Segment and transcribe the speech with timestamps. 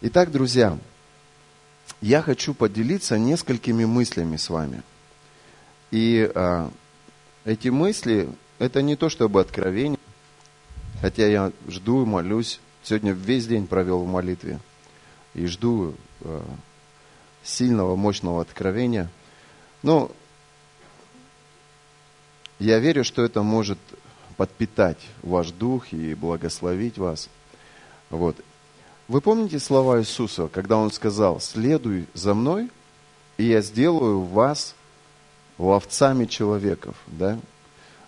[0.00, 0.78] Итак, друзья,
[2.00, 4.84] я хочу поделиться несколькими мыслями с вами.
[5.90, 6.70] И а,
[7.44, 8.28] эти мысли,
[8.60, 9.98] это не то чтобы откровение,
[11.00, 12.60] хотя я жду и молюсь.
[12.84, 14.60] Сегодня весь день провел в молитве
[15.34, 16.44] и жду а,
[17.42, 19.10] сильного, мощного откровения.
[19.82, 20.12] Но
[22.60, 23.80] я верю, что это может
[24.36, 27.28] подпитать ваш дух и благословить вас.
[28.10, 28.36] Вот.
[29.08, 32.68] Вы помните слова Иисуса, когда Он сказал, следуй за мной,
[33.38, 34.74] и я сделаю вас
[35.56, 37.38] ловцами человеков, да?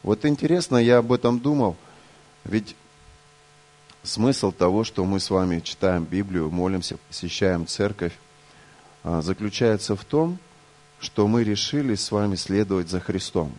[0.02, 1.76] Вот интересно, я об этом думал,
[2.44, 2.76] ведь
[4.02, 8.12] смысл того, что мы с вами читаем Библию, молимся, посещаем церковь,
[9.02, 10.38] а, заключается в том,
[11.00, 13.52] что мы решили с вами следовать за Христом.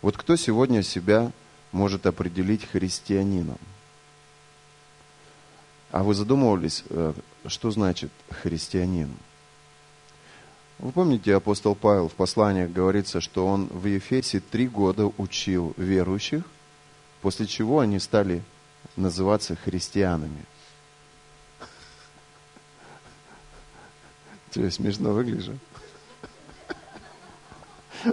[0.00, 1.32] Вот кто сегодня себя
[1.72, 3.58] может определить христианином?
[5.94, 7.14] А вы задумывались, э,
[7.46, 8.10] что значит
[8.42, 9.14] христианин?
[10.80, 16.42] Вы помните, апостол Павел в посланиях говорится, что он в Ефесе три года учил верующих,
[17.22, 18.42] после чего они стали
[18.96, 20.44] называться христианами.
[24.50, 25.56] Тебе смешно выгляжу.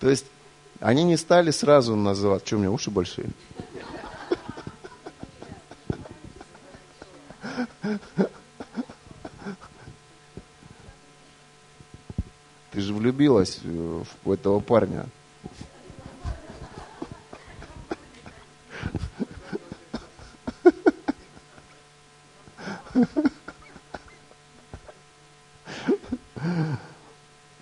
[0.00, 0.24] То есть
[0.80, 3.28] они не стали сразу называть, что у меня уши большие.
[12.70, 15.06] Ты же влюбилась в этого парня.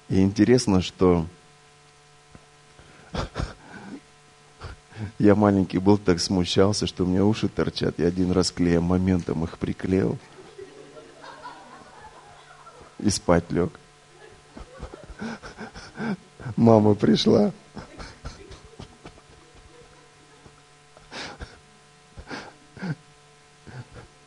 [0.08, 1.26] И интересно, что
[5.18, 7.98] Я маленький был, так смущался, что у меня уши торчат.
[7.98, 10.18] Я один раз клеем моментом их приклеил.
[12.98, 13.70] И спать лег.
[16.56, 17.52] Мама пришла.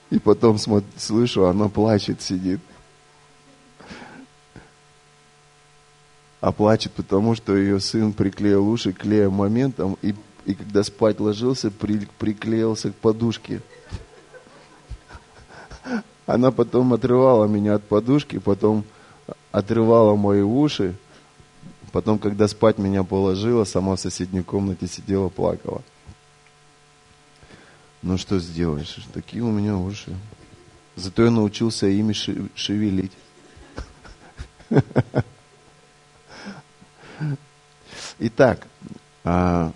[0.09, 0.58] И потом
[0.97, 2.62] слышу, она плачет, сидит.
[6.41, 10.16] А плачет, потому что ее сын приклеил уши клеем моментом и
[10.50, 13.62] и когда спать ложился, при, приклеился к подушке.
[16.26, 18.84] Она потом отрывала меня от подушки, потом
[19.52, 20.96] отрывала мои уши.
[21.92, 25.84] Потом, когда спать меня положила, сама в соседней комнате сидела, плакала.
[28.02, 30.16] Ну что сделаешь, такие у меня уши.
[30.96, 32.14] Зато я научился ими
[32.56, 33.12] шевелить.
[38.18, 38.66] Итак,
[39.24, 39.74] а,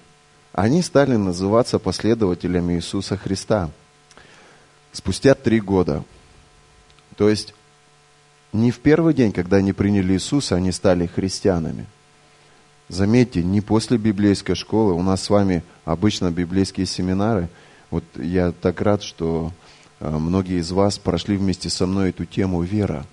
[0.53, 3.71] они стали называться последователями Иисуса Христа
[4.91, 6.03] спустя три года.
[7.17, 7.55] То есть
[8.53, 11.87] не в первый день, когда они приняли Иисуса, они стали христианами.
[12.87, 14.93] Заметьте, не после библейской школы.
[14.93, 17.49] У нас с вами обычно библейские семинары.
[17.89, 19.51] Вот я так рад, что
[19.99, 23.07] а, многие из вас прошли вместе со мной эту тему вера.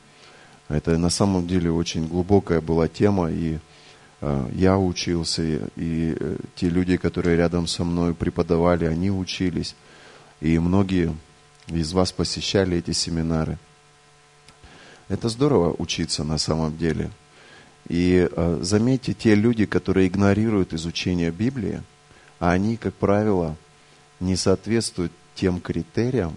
[0.69, 3.70] Это на самом деле очень глубокая была тема, и Э,
[4.53, 5.43] я учился,
[5.77, 9.75] и э, те люди, которые рядом со мной преподавали, они учились.
[10.43, 11.17] И многие
[11.69, 13.59] из вас посещали эти семинары.
[15.09, 17.11] Это здорово учиться на самом деле.
[17.89, 21.83] И э, заметьте, те люди, которые игнорируют изучение Библии,
[22.39, 23.57] они, как правило,
[24.21, 26.35] не соответствуют тем критериям,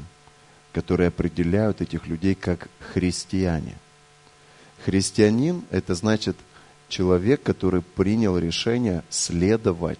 [0.71, 3.75] которые определяют этих людей как христиане.
[4.85, 6.37] Христианин– это значит–
[6.93, 9.99] человек, который принял решение следовать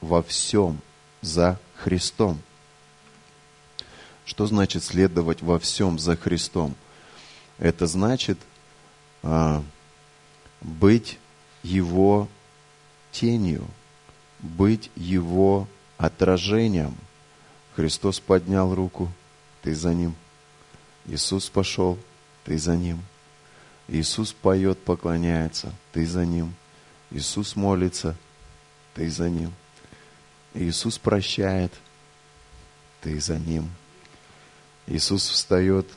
[0.00, 0.80] во всем
[1.22, 2.38] за Христом.
[4.24, 6.76] Что значит следовать во всем за Христом?
[7.58, 8.38] Это значит
[9.24, 9.64] а,
[10.60, 11.18] быть
[11.64, 12.28] Его
[13.10, 13.66] тенью,
[14.38, 15.66] быть Его
[15.98, 16.94] отражением.
[17.74, 19.10] Христос поднял руку,
[19.62, 20.14] ты за Ним.
[21.06, 21.98] Иисус пошел,
[22.44, 23.02] ты за Ним.
[23.90, 26.54] Иисус поет, поклоняется, ты за Ним.
[27.10, 28.16] Иисус молится,
[28.94, 29.52] ты за Ним.
[30.54, 31.72] Иисус прощает,
[33.00, 33.68] ты за Ним.
[34.86, 35.88] Иисус встает,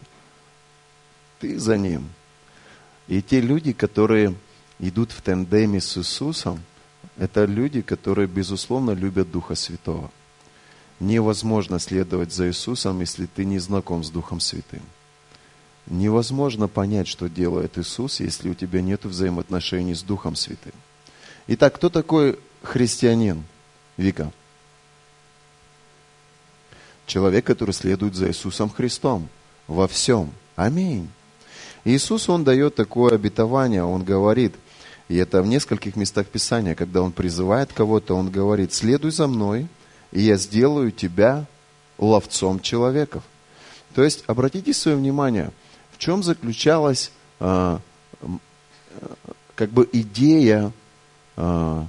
[1.40, 2.10] ты за Ним.
[3.08, 4.34] И те люди, которые
[4.80, 6.64] идут в тандеме с Иисусом,
[7.16, 10.10] это люди, которые, безусловно, любят Духа Святого.
[11.00, 14.82] Невозможно следовать за Иисусом, если ты не знаком с Духом Святым.
[15.88, 20.74] Невозможно понять, что делает Иисус, если у тебя нет взаимоотношений с Духом Святым.
[21.48, 23.44] Итак, кто такой христианин?
[23.98, 24.32] Вика.
[27.06, 29.28] Человек, который следует за Иисусом Христом
[29.68, 30.32] во всем.
[30.56, 31.10] Аминь.
[31.84, 34.56] Иисус, Он дает такое обетование, Он говорит,
[35.10, 39.68] и это в нескольких местах Писания, когда Он призывает кого-то, Он говорит, следуй за мной,
[40.12, 41.46] и я сделаю тебя
[41.98, 43.24] ловцом человеков.
[43.94, 45.52] То есть, обратите свое внимание,
[45.94, 47.80] в чем заключалась а,
[49.56, 50.72] как бы идея
[51.38, 51.86] а,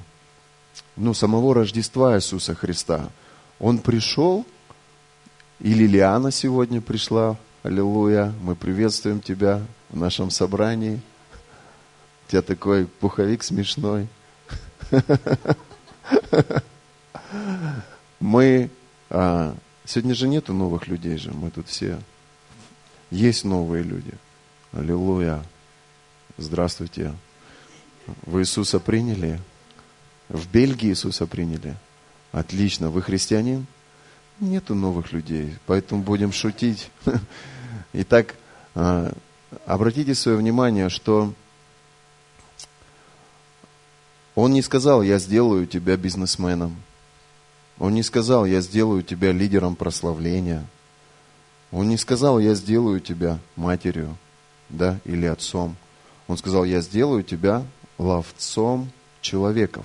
[0.97, 3.11] ну, самого Рождества Иисуса Христа.
[3.59, 4.45] Он пришел,
[5.61, 11.01] и Лилиана сегодня пришла, аллилуйя, мы приветствуем тебя в нашем собрании.
[12.27, 14.09] У тебя такой пуховик смешной.
[18.21, 18.71] Мы,
[19.11, 21.99] сегодня же нету новых людей же, мы тут все,
[23.11, 24.13] есть новые люди.
[24.73, 25.43] Аллилуйя.
[26.37, 27.15] Здравствуйте.
[28.23, 29.41] Вы Иисуса приняли?
[30.29, 31.77] В Бельгии Иисуса приняли?
[32.33, 32.91] Отлично.
[32.91, 33.67] Вы христианин?
[34.41, 36.91] Нету новых людей, поэтому будем шутить.
[37.93, 38.35] Итак,
[38.75, 39.13] а,
[39.65, 41.33] обратите свое внимание, что
[44.35, 46.77] он не сказал, я сделаю тебя бизнесменом.
[47.79, 50.67] Он не сказал, я сделаю тебя лидером прославления.
[51.75, 54.17] Он не сказал, я сделаю тебя матерью,
[54.69, 55.75] да, или отцом.
[56.29, 57.67] Он сказал, я сделаю тебя
[57.99, 59.85] ловцом человеков.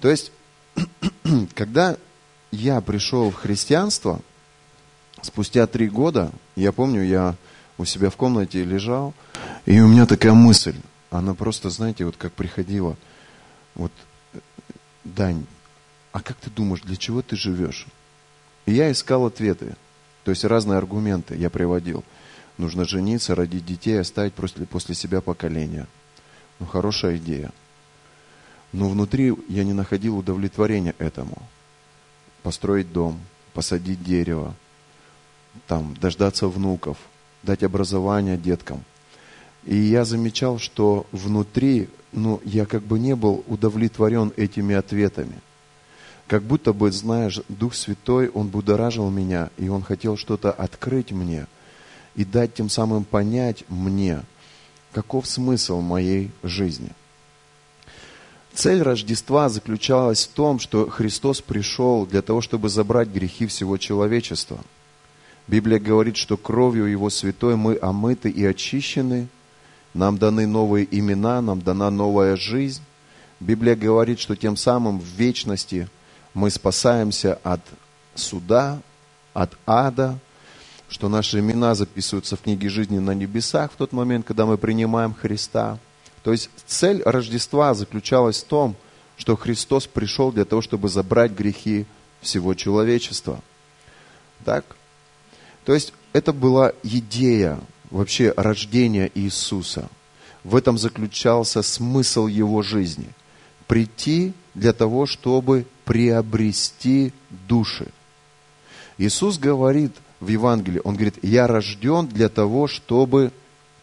[0.00, 0.32] То есть,
[1.54, 1.96] когда
[2.50, 4.20] я пришел в христианство,
[5.22, 7.36] спустя три года, я помню, я
[7.78, 9.14] у себя в комнате лежал,
[9.66, 10.74] и у меня такая мысль,
[11.10, 12.96] она просто, знаете, вот как приходила,
[13.76, 13.92] вот,
[15.04, 15.46] Дань,
[16.10, 17.86] а как ты думаешь, для чего ты живешь?
[18.66, 19.76] И я искал ответы,
[20.24, 22.04] то есть разные аргументы я приводил.
[22.58, 25.86] Нужно жениться, родить детей, оставить после, после себя поколение.
[26.60, 27.50] Ну, хорошая идея.
[28.72, 31.38] Но внутри я не находил удовлетворения этому.
[32.42, 33.20] Построить дом,
[33.52, 34.54] посадить дерево,
[35.66, 36.96] там, дождаться внуков,
[37.42, 38.84] дать образование деткам.
[39.64, 45.40] И я замечал, что внутри, ну, я как бы не был удовлетворен этими ответами.
[46.32, 51.46] Как будто бы, знаешь, Дух Святой, Он будоражил меня, и Он хотел что-то открыть мне
[52.14, 54.22] и дать тем самым понять мне,
[54.92, 56.88] каков смысл моей жизни.
[58.54, 64.58] Цель Рождества заключалась в том, что Христос пришел для того, чтобы забрать грехи всего человечества–
[65.48, 69.28] Библия говорит, что кровью Его святой мы омыты и очищены,
[69.92, 72.80] нам даны новые имена, нам дана новая жизнь.
[73.38, 75.88] Библия говорит, что тем самым в вечности
[76.34, 77.60] мы спасаемся от
[78.14, 78.80] суда,
[79.34, 80.18] от ада,
[80.88, 85.14] что наши имена записываются в книге жизни на небесах в тот момент, когда мы принимаем
[85.14, 85.78] Христа.
[86.22, 88.76] То есть цель Рождества заключалась в том,
[89.16, 91.86] что Христос пришел для того, чтобы забрать грехи
[92.20, 93.40] всего человечества.
[94.44, 94.64] Так?
[95.64, 97.58] То есть это была идея
[97.90, 99.88] вообще рождения Иисуса.
[100.44, 103.08] В этом заключался смысл его жизни.
[103.66, 107.12] Прийти для того, чтобы приобрести
[107.48, 107.88] души.
[108.96, 113.30] Иисус говорит в Евангелии, Он говорит, я рожден для того, чтобы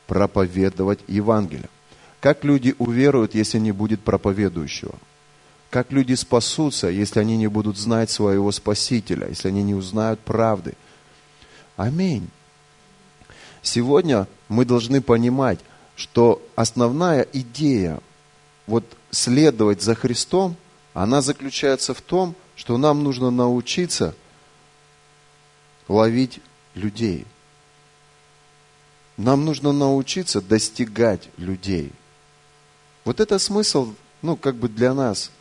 [0.08, 1.70] проповедовать Евангелие.
[2.20, 4.96] Как люди уверуют, если не будет проповедующего?
[5.70, 10.74] Как люди спасутся, если они не будут знать своего Спасителя, если они не узнают правды–
[11.80, 12.28] Аминь.
[13.62, 15.60] Сегодня мы должны понимать,
[15.96, 18.02] что основная идея
[18.68, 20.58] вот следовать за Христом,
[21.00, 24.16] она заключается в том, что нам нужно научиться
[25.88, 26.42] ловить
[26.76, 27.26] людей.
[29.16, 31.94] Нам нужно научиться достигать людей.
[33.06, 35.32] Вот это смысл, ну, как бы для нас.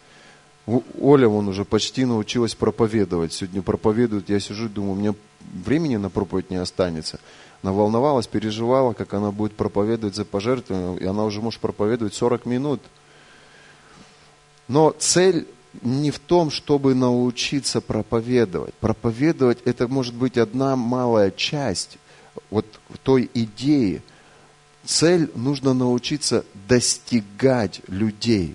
[1.00, 3.32] Оля, вон уже почти научилась проповедовать.
[3.32, 7.18] Сегодня проповедует, я сижу и думаю, у меня времени на проповедь не останется.
[7.64, 12.46] Она волновалась, переживала, как она будет проповедовать за пожертвования, и она уже может проповедовать 40
[12.46, 12.80] минут.
[14.68, 15.46] Но цель
[15.82, 18.74] не в том, чтобы научиться проповедовать.
[18.74, 21.98] Проповедовать это может быть одна малая часть
[22.50, 22.66] вот
[23.02, 24.02] той идеи.
[24.84, 28.54] Цель нужно научиться достигать людей.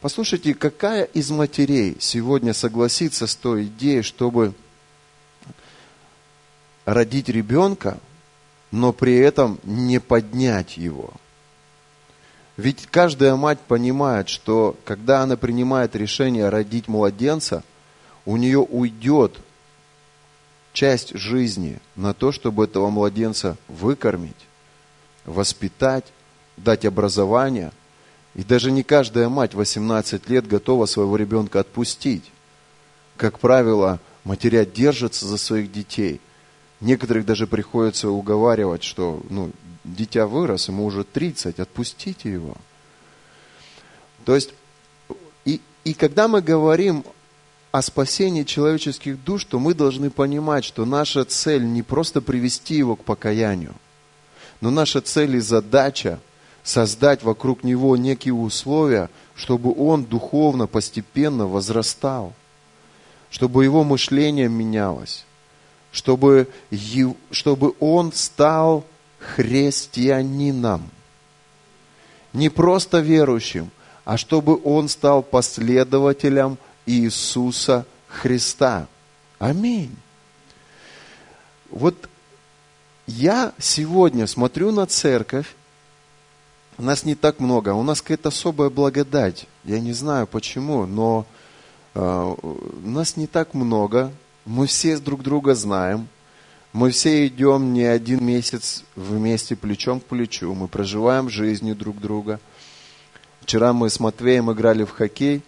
[0.00, 4.54] Послушайте, какая из матерей сегодня согласится с той идеей, чтобы
[6.84, 7.98] родить ребенка,
[8.70, 11.12] но при этом не поднять его.
[12.58, 17.62] Ведь каждая мать понимает, что когда она принимает решение родить младенца,
[18.26, 19.38] у нее уйдет
[20.72, 24.36] часть жизни на то, чтобы этого младенца выкормить,
[25.24, 26.12] воспитать,
[26.56, 27.70] дать образование.
[28.34, 32.24] И даже не каждая мать 18 лет готова своего ребенка отпустить.
[33.16, 36.20] Как правило, Матеря держатся за своих детей.
[36.80, 39.52] Некоторых даже приходится уговаривать, что ну,
[39.96, 42.56] дитя вырос, ему уже 30, отпустите его.
[44.24, 44.50] То есть,
[45.44, 47.04] и, и когда мы говорим
[47.70, 52.96] о спасении человеческих душ, то мы должны понимать, что наша цель не просто привести его
[52.96, 53.74] к покаянию,
[54.60, 56.18] но наша цель и задача
[56.62, 62.34] создать вокруг него некие условия, чтобы он духовно, постепенно возрастал,
[63.30, 65.24] чтобы его мышление менялось,
[65.92, 66.48] чтобы,
[67.30, 68.84] чтобы он стал
[69.18, 70.90] христианином.
[72.32, 73.70] Не просто верующим,
[74.04, 78.86] а чтобы он стал последователем Иисуса Христа.
[79.38, 79.94] Аминь.
[81.70, 82.08] Вот
[83.06, 85.54] я сегодня смотрю на церковь,
[86.78, 89.46] нас не так много, у нас какая-то особая благодать.
[89.64, 91.26] Я не знаю почему, но
[91.94, 92.34] э,
[92.84, 94.12] нас не так много,
[94.44, 96.08] мы все друг друга знаем,
[96.72, 102.40] мы все идем не один месяц вместе плечом к плечу, мы проживаем жизнью друг друга.
[103.40, 105.42] Вчера мы с Матвеем играли в хоккей,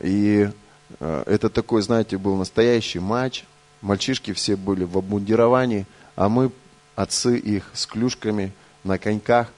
[0.00, 0.50] и
[0.98, 3.44] э, это такой, знаете, был настоящий матч.
[3.80, 6.50] Мальчишки все были в обмундировании, а мы,
[6.96, 8.52] отцы их, с клюшками
[8.82, 9.52] на коньках.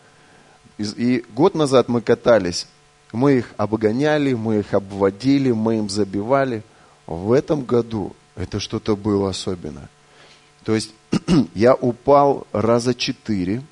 [0.76, 2.66] И год назад мы катались,
[3.12, 6.62] мы их обгоняли, мы их обводили, мы им забивали.
[7.06, 9.88] В этом году это что-то было особенное.
[10.68, 10.92] То есть
[11.54, 13.62] я упал раза четыре.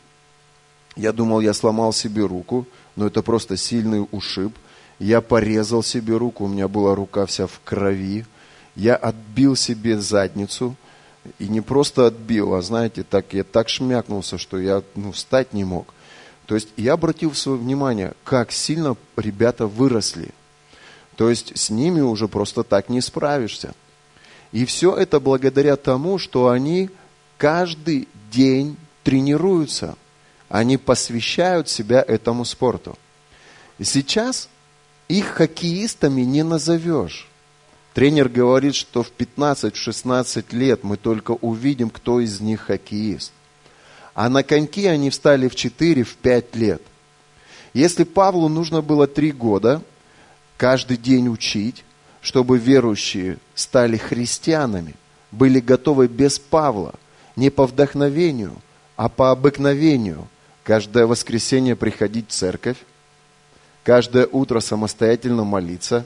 [0.96, 4.56] Я думал, я сломал себе руку, но это просто сильный ушиб.
[4.98, 8.24] Я порезал себе руку, у меня была рука вся в крови.
[8.76, 10.74] Я отбил себе задницу.
[11.38, 15.64] И не просто отбил, а знаете, так, я так шмякнулся, что я ну, встать не
[15.64, 15.92] мог.
[16.46, 20.30] То есть я обратил свое внимание, как сильно ребята выросли.
[21.16, 23.74] То есть с ними уже просто так не справишься.
[24.56, 26.88] И все это благодаря тому, что они
[27.36, 29.96] каждый день тренируются.
[30.48, 32.96] Они посвящают себя этому спорту.
[33.76, 34.48] И сейчас
[35.08, 37.28] их хоккеистами не назовешь.
[37.92, 43.32] Тренер говорит, что в 15-16 лет мы только увидим, кто из них хоккеист.
[44.14, 46.80] А на коньки они встали в 4-5 лет.
[47.74, 49.82] Если Павлу нужно было 3 года
[50.56, 51.84] каждый день учить,
[52.26, 54.94] чтобы верующие стали христианами,
[55.30, 56.96] были готовы без Павла,
[57.36, 58.52] не по вдохновению,
[58.96, 60.26] а по обыкновению,
[60.64, 62.78] каждое воскресенье приходить в церковь,
[63.84, 66.04] каждое утро самостоятельно молиться,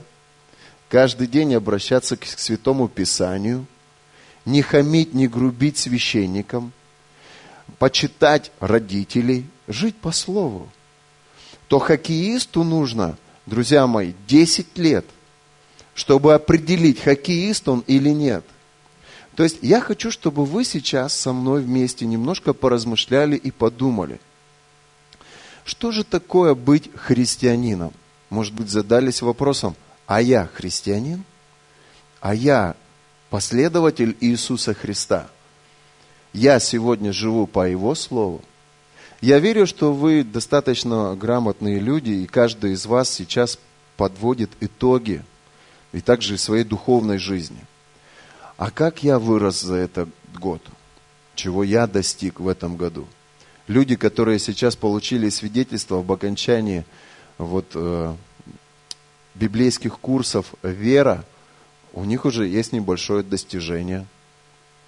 [0.89, 3.65] каждый день обращаться к Святому Писанию,
[4.45, 6.71] не хамить, не грубить священникам,
[7.79, 10.69] почитать родителей, жить по Слову,
[11.67, 15.05] то хоккеисту нужно, друзья мои, 10 лет,
[16.01, 18.43] чтобы определить, хоккеист он или нет.
[19.35, 24.19] То есть я хочу, чтобы вы сейчас со мной вместе немножко поразмышляли и подумали–
[25.65, 27.93] что же такое быть христианином?
[28.29, 29.75] Может быть, задались вопросом,
[30.07, 31.23] а я христианин?
[32.19, 32.75] А я
[33.29, 35.27] последователь Иисуса Христа?
[36.33, 38.41] Я сегодня живу по Его Слову?
[39.19, 43.59] Я верю, что вы достаточно грамотные люди, и каждый из вас сейчас
[43.97, 45.23] подводит итоги,
[45.93, 47.59] и также своей духовной жизни.
[48.57, 50.61] А как я вырос за этот год?
[51.35, 53.07] Чего я достиг в этом году?
[53.71, 56.85] люди, которые сейчас получили свидетельство об окончании
[57.37, 58.15] вот, э,
[59.33, 61.25] библейских курсов «Вера»,
[61.93, 64.05] у них уже есть небольшое достижение.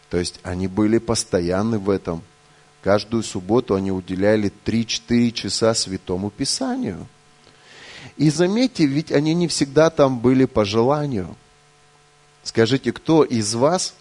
[0.10, 2.22] То есть они были постоянны в этом.
[2.82, 7.08] Каждую субботу они уделяли 3-4 часа Святому Писанию.
[8.18, 11.36] И заметьте, ведь они не всегда там были по желанию.
[12.44, 13.96] Скажите, кто из вас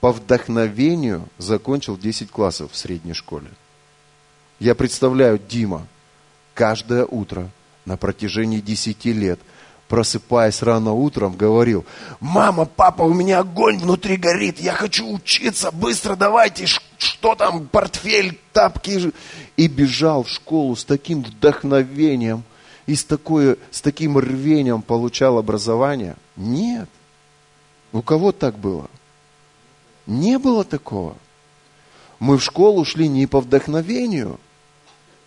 [0.00, 3.48] по вдохновению закончил 10 классов в средней школе?
[4.58, 5.86] Я представляю Дима
[6.54, 7.50] каждое утро
[7.84, 9.40] на протяжении десяти лет,
[9.88, 11.84] просыпаясь рано утром, говорил,
[12.20, 16.66] мама, папа, у меня огонь внутри горит, я хочу учиться, быстро давайте,
[16.98, 19.12] что там, портфель, тапки.
[19.56, 22.42] И бежал в школу с таким вдохновением
[22.86, 26.16] и с, такое, с таким рвением получал образование.
[26.36, 26.88] Нет.
[27.92, 28.88] У кого так было?
[30.06, 31.16] Не было такого.
[32.18, 34.38] Мы в школу шли не по вдохновению–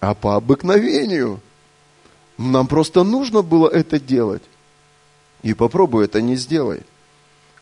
[0.06, 1.42] а по обыкновению.
[2.38, 4.44] Нам просто нужно было это делать.
[5.42, 6.84] И попробуй это не сделай.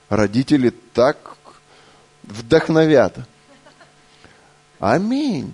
[0.09, 1.37] Родители так
[2.23, 3.17] вдохновят.
[4.79, 5.53] Аминь.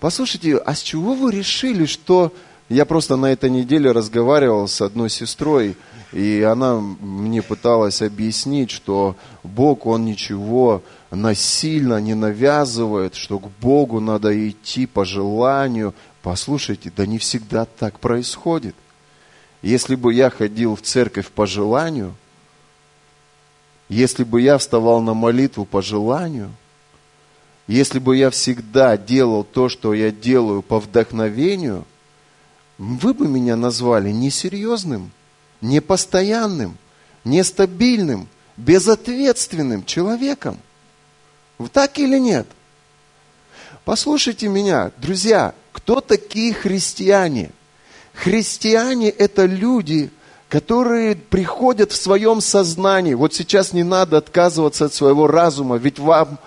[0.00, 2.32] Послушайте, а с чего вы решили, что...
[2.68, 5.74] Я просто на этой неделе разговаривал с одной сестрой,
[6.12, 14.00] и она мне пыталась объяснить, что Бог, Он ничего насильно не навязывает, что к Богу
[14.00, 15.94] надо идти по желанию.
[16.22, 18.74] Послушайте, да не всегда так происходит.
[19.62, 22.14] Если бы я ходил в церковь по желанию,
[23.88, 26.50] если бы я вставал на молитву по желанию,
[27.66, 31.86] если бы я всегда делал то, что я делаю по вдохновению,
[32.78, 35.10] вы бы меня назвали несерьезным,
[35.60, 36.78] непостоянным,
[37.24, 40.58] нестабильным, безответственным человеком.
[41.72, 42.46] Так или нет?
[43.84, 47.50] Послушайте меня, друзья, кто такие христиане?
[48.14, 50.10] Христиане– это люди,
[50.48, 53.14] которые приходят в своем сознании.
[53.14, 56.38] Вот сейчас не надо отказываться от своего разума, ведь вам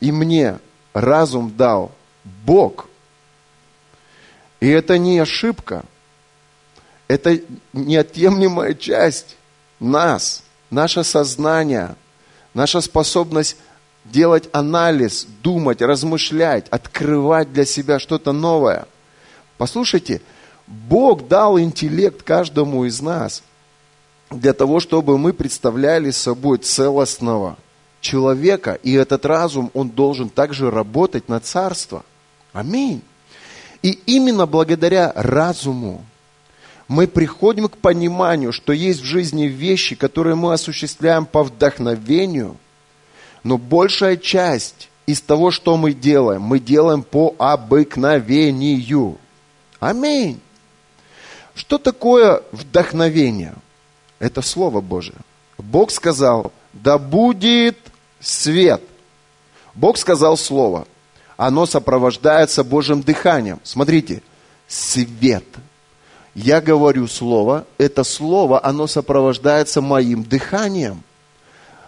[0.00, 0.58] и мне
[0.92, 1.92] разум дал
[2.44, 2.88] Бог.
[4.64, 5.84] И это не ошибка,
[7.06, 7.38] это
[7.74, 9.36] неотъемлемая часть
[9.78, 11.96] нас, наше сознание,
[12.54, 13.58] наша способность
[14.06, 18.86] делать анализ, думать, размышлять, открывать для себя что-то новое.
[19.58, 20.22] Послушайте,
[20.66, 23.42] Бог дал интеллект каждому из нас
[24.30, 27.58] для того, чтобы мы представляли собой целостного
[28.00, 32.02] человека, и этот разум, он должен также работать на царство.
[32.54, 33.02] Аминь.
[33.84, 36.06] И именно благодаря разуму
[36.88, 42.56] мы приходим к пониманию, что есть в жизни вещи, которые мы осуществляем по вдохновению,
[43.42, 49.18] но большая часть из того, что мы делаем, мы делаем по обыкновению.
[49.80, 50.40] Аминь.
[51.54, 53.54] Что такое вдохновение?
[54.18, 55.18] Это Слово Божие.
[55.58, 57.76] Бог сказал, да будет
[58.18, 58.82] свет.
[59.74, 60.86] Бог сказал Слово.
[61.36, 63.60] Оно сопровождается Божьим дыханием.
[63.62, 64.22] Смотрите,
[64.68, 65.44] свет.
[66.34, 71.02] Я говорю Слово, это Слово, оно сопровождается моим дыханием.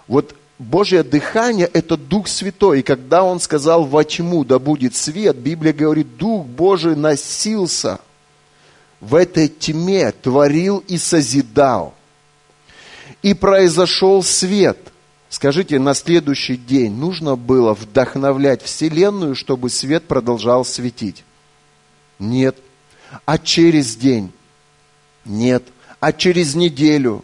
[0.07, 2.81] Вот Божье дыхание– это Дух Святой.
[2.81, 7.99] И когда Он сказал во тьму, да будет свет, Библия говорит, Дух Божий носился
[9.01, 11.95] в этой тьме творил и созидал.
[13.23, 14.79] И произошел свет.
[15.37, 21.25] Скажите, на следующий день нужно было вдохновлять Вселенную, чтобы свет продолжал светить?
[22.19, 22.57] Нет.
[23.27, 24.33] А через день?
[25.27, 25.63] Нет.
[26.01, 27.23] А через неделю?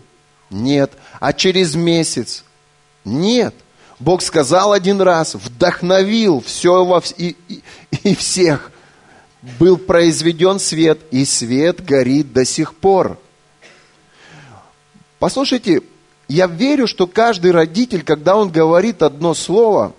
[0.50, 0.92] Нет.
[1.20, 2.44] А через месяц?
[3.06, 3.54] Нет.
[3.98, 7.62] Бог сказал один раз, вдохновил все во, и, и,
[8.02, 8.72] и всех
[9.58, 13.18] был произведен свет, и свет горит до сих пор.
[15.18, 15.80] Послушайте,
[16.28, 19.92] я верю, что каждый родитель, когда он говорит одно слово,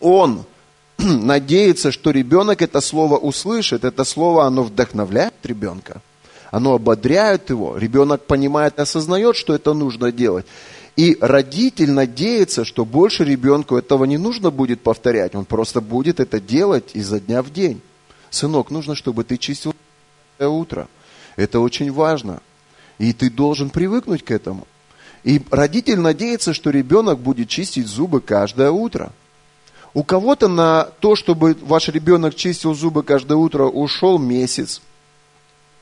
[0.00, 0.44] он
[0.98, 3.84] надеется, что ребенок это слово услышит.
[3.84, 6.00] Это слово, оно вдохновляет ребенка.
[6.50, 7.76] Оно ободряет его.
[7.76, 10.46] Ребенок понимает осознает, что это нужно делать.
[10.96, 15.34] И родитель надеется, что больше ребенку этого не нужно будет повторять.
[15.34, 17.82] Он просто будет это делать изо дня в день.
[18.30, 19.74] Сынок, нужно, чтобы ты чистил
[20.38, 20.88] утро.
[21.36, 22.40] Это очень важно.
[22.98, 24.66] И ты должен привыкнуть к этому.
[25.26, 29.10] И родитель надеется, что ребенок будет чистить зубы каждое утро.
[29.92, 34.80] У кого-то на то, чтобы ваш ребенок чистил зубы каждое утро, ушел месяц.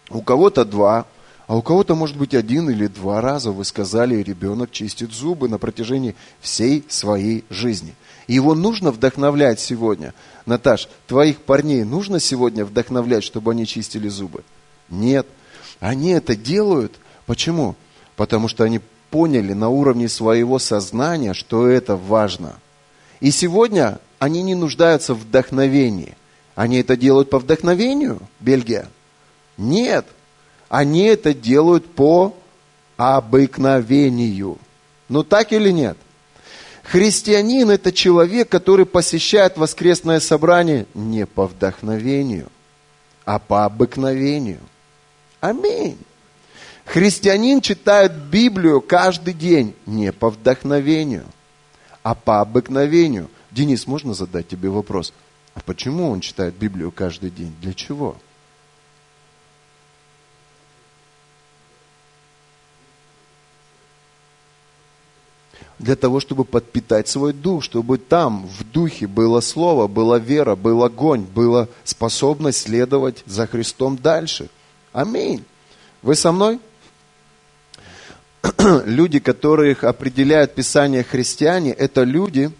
[0.08, 1.04] У кого-то два.
[1.46, 5.58] А у кого-то, может быть, один или два раза вы сказали, ребенок чистит зубы на
[5.58, 7.94] протяжении всей своей жизни.
[8.26, 10.14] Его нужно вдохновлять сегодня.
[10.46, 14.42] Наташ, твоих парней нужно сегодня вдохновлять, чтобы они чистили зубы?
[14.88, 15.26] Нет.
[15.80, 16.94] Они это делают.
[17.26, 17.76] Почему?
[18.16, 18.80] Потому что они
[19.14, 22.56] поняли на уровне своего сознания, что это важно.
[23.20, 26.16] И сегодня они не нуждаются в вдохновении.
[26.56, 28.88] Они это делают по вдохновению, Бельгия?
[29.56, 30.04] Нет.
[30.68, 32.34] Они это делают по
[32.96, 34.58] обыкновению.
[35.08, 35.96] Ну так или нет?
[36.82, 42.48] Христианин– это человек, который посещает воскресное собрание не по вдохновению,
[43.24, 44.58] а по обыкновению.
[45.40, 45.98] Аминь.
[46.84, 51.24] Христианин читает Библию каждый день не по вдохновению,
[52.02, 53.30] а по обыкновению.
[53.50, 55.12] Денис, можно задать тебе вопрос?
[55.54, 57.54] А почему он читает Библию каждый день?
[57.60, 58.16] Для чего?
[65.78, 70.82] для того, чтобы подпитать свой дух, чтобы там, в духе, было слово, была вера, был
[70.82, 74.48] огонь, была способность следовать за Христом дальше.
[74.92, 75.44] Аминь.
[76.02, 76.58] Вы со мной?
[78.84, 82.50] Люди, которых определяют Писание христиане, это люди,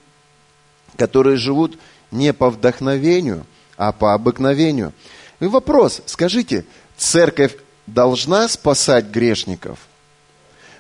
[0.97, 1.79] которые живут
[2.11, 3.44] не по вдохновению,
[3.77, 4.92] а по обыкновению.
[5.40, 6.64] И вопрос, скажите,
[6.97, 9.79] церковь должна спасать грешников?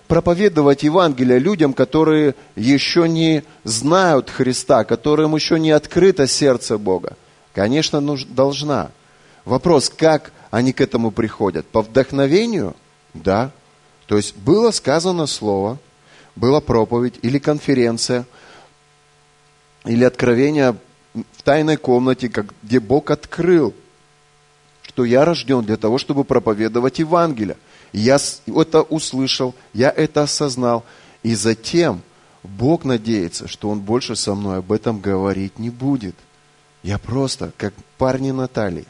[0.06, 7.16] проповедовать Евангелие людям, которые еще не знают Христа, которым еще не открыто сердце Бога?
[7.52, 8.90] Конечно, должна.
[9.44, 11.66] Вопрос, как они к этому приходят?
[11.66, 12.76] По вдохновению?
[13.14, 13.50] Да.
[14.06, 15.78] То есть было сказано слово,
[16.36, 18.26] была проповедь или конференция,
[19.84, 20.76] или откровение
[21.14, 22.30] в тайной комнате,
[22.62, 23.74] где Бог открыл,
[24.82, 27.56] что я рожден для того, чтобы проповедовать Евангелие.
[27.92, 30.84] Я это услышал, я это осознал.
[31.22, 32.02] И затем
[32.42, 36.16] Бог надеется, что Он больше со мной об этом говорить не будет.
[36.82, 38.84] Я просто, как парни Натальи,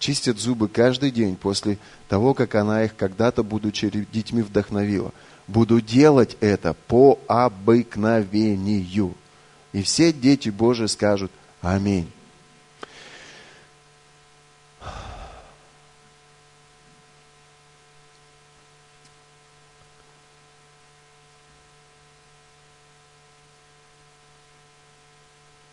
[0.00, 5.12] чистят зубы каждый день после того, как она их когда-то, будучи детьми, вдохновила.
[5.46, 9.14] Буду делать это по обыкновению.
[9.72, 12.10] И все дети Божии скажут Аминь.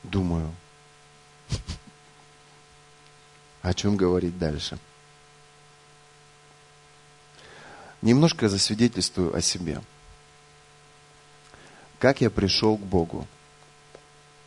[0.04, 0.54] Думаю,
[3.68, 4.80] о чем говорить дальше.
[8.02, 9.82] Немножко засвидетельствую о себе.
[12.00, 13.28] Как я пришел к Богу.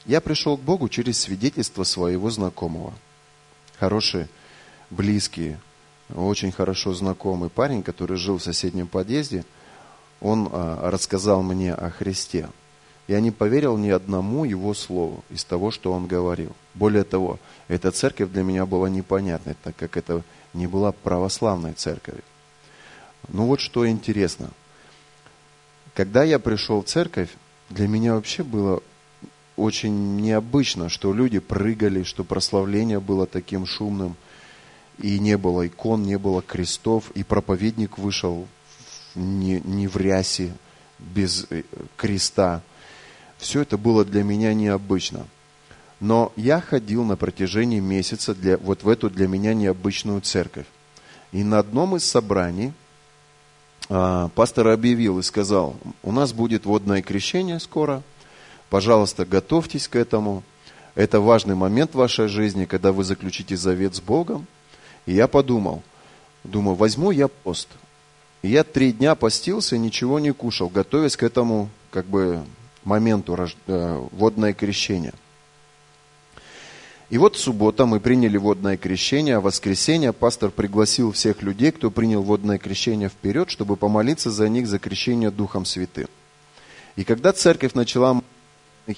[0.06, 2.94] Я пришел к Богу через свидетельство своего знакомого.
[3.78, 4.28] Хороший,
[4.88, 5.56] близкий,
[6.14, 9.44] очень хорошо знакомый парень, который жил в соседнем подъезде,
[10.20, 12.48] он а, рассказал мне о Христе.
[13.10, 16.52] Я не поверил ни одному его слову из того, что он говорил.
[16.74, 20.22] Более того, эта церковь для меня была непонятной, так как это
[20.54, 22.22] не была православной церковью.
[23.26, 24.50] Ну вот что интересно.
[25.92, 27.30] Когда я пришел в церковь,
[27.68, 28.80] для меня вообще было
[29.56, 34.14] очень необычно, что люди прыгали, что прославление было таким шумным,
[34.98, 38.46] и не было икон, не было крестов, и проповедник вышел
[39.16, 40.54] не, не в рясе,
[41.00, 41.64] без э,
[41.96, 42.62] креста.
[43.40, 45.26] Все это было для меня необычно.
[45.98, 50.66] Но я ходил на протяжении месяца для, вот в эту для меня необычную церковь.
[51.32, 52.72] И на одном из собраний
[53.88, 58.02] а, пастор объявил и сказал, у нас будет водное крещение скоро–
[58.70, 60.44] Пожалуйста, готовьтесь к этому.
[60.94, 64.46] Это важный момент в вашей жизни, когда вы заключите завет с Богом.
[65.06, 65.82] И я подумал,
[66.44, 67.68] думаю, возьму я пост.
[68.42, 72.44] И я три дня постился, ничего не кушал, готовясь к этому как бы
[72.84, 75.12] моменту э, водное крещение.
[77.10, 81.90] И вот суббота мы приняли водное крещение, а в воскресенье пастор пригласил всех людей, кто
[81.90, 86.06] принял водное крещение вперед, чтобы помолиться за них за крещение Духом Святым.
[86.94, 88.22] И когда церковь начала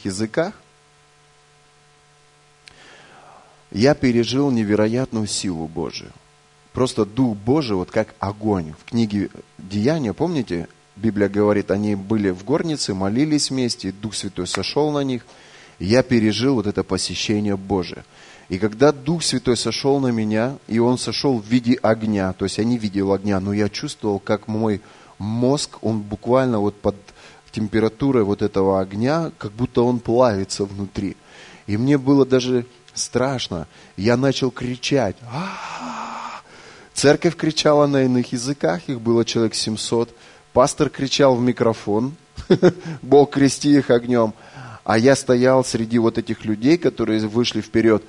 [0.05, 0.55] языках,
[3.71, 6.13] я пережил невероятную силу Божию.
[6.73, 8.75] Просто Дух Божий, вот как огонь.
[8.79, 14.47] В книге Деяния, помните, Библия говорит, они были в горнице, молились вместе, и Дух Святой
[14.47, 15.25] сошел на них.
[15.79, 18.05] И я пережил вот это посещение Божие.
[18.49, 22.59] И когда Дух Святой сошел на меня, и Он сошел в виде огня, то есть
[22.59, 24.83] я не видел огня, но я чувствовал, как мой
[25.19, 26.97] мозг, он буквально вот под
[27.53, 31.17] температурой вот этого огня, как будто он плавится внутри.
[31.67, 33.67] И мне было даже страшно.
[33.97, 35.17] Я начал кричать.
[35.23, 36.43] А-а-а!
[36.93, 40.15] Церковь кричала на иных языках, их было человек 700.
[40.53, 42.15] Пастор кричал в микрофон,
[43.03, 44.35] Бог крести их огнем.
[44.85, 48.03] А я стоял среди вот этих людей, которые вышли вперед,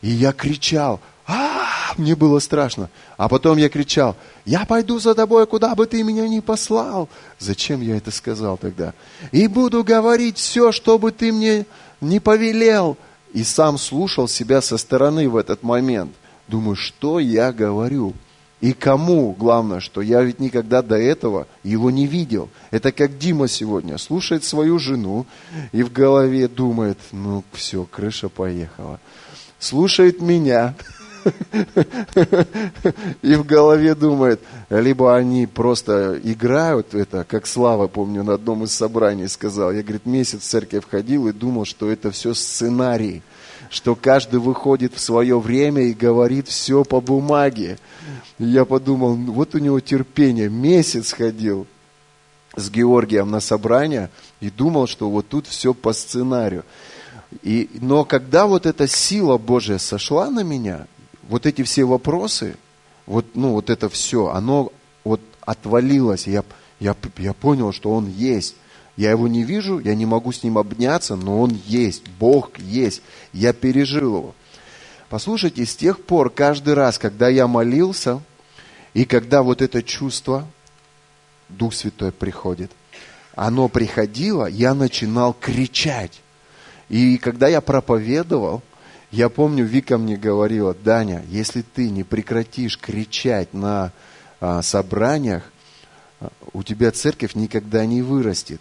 [0.00, 2.88] и я кричал, а, мне было страшно.
[3.16, 7.08] А потом я кричал, я пойду за тобой, куда бы ты меня ни послал.
[7.38, 8.94] Зачем я это сказал тогда?
[9.32, 11.66] И буду говорить все, что бы ты мне
[12.00, 12.96] не повелел.
[13.32, 16.12] И сам слушал себя со стороны в этот момент.
[16.48, 18.14] Думаю, что я говорю?
[18.60, 22.50] И кому, главное, что я ведь никогда до этого его не видел.
[22.70, 25.24] Это как Дима сегодня слушает свою жену
[25.72, 29.00] и в голове думает, ну все, крыша поехала.
[29.58, 30.74] Слушает меня,
[33.22, 38.72] и в голове думает, либо они просто играют это, как Слава, помню, на одном из
[38.72, 39.72] собраний сказал.
[39.72, 43.22] Я, говорит, месяц в церковь ходил и думал, что это все сценарий,
[43.70, 47.78] что каждый выходит в свое время и говорит все по бумаге.
[48.38, 51.66] И я подумал, вот у него терпение, месяц ходил
[52.56, 56.64] с Георгием на собрание и думал, что вот тут все по сценарию.
[57.42, 60.88] И, но когда вот эта сила Божья сошла на меня,
[61.28, 62.56] вот эти все вопросы,
[63.06, 64.72] вот, ну, вот это все, оно
[65.04, 66.26] вот отвалилось.
[66.26, 66.42] Я,
[66.80, 68.56] я, я понял, что Он есть.
[68.96, 73.02] Я его не вижу, я не могу с ним обняться, но он есть, Бог есть.
[73.32, 74.34] Я пережил его.
[75.08, 78.20] Послушайте, с тех пор, каждый раз, когда я молился,
[78.94, 80.46] и когда вот это чувство,
[81.48, 82.70] Дух Святой приходит,
[83.34, 86.20] оно приходило, я начинал кричать.
[86.88, 88.62] И когда я проповедовал,
[89.10, 93.92] я помню, Вика мне говорила, Даня, если ты не прекратишь кричать на
[94.40, 95.50] а, собраниях,
[96.20, 98.60] а, у тебя церковь никогда не вырастет.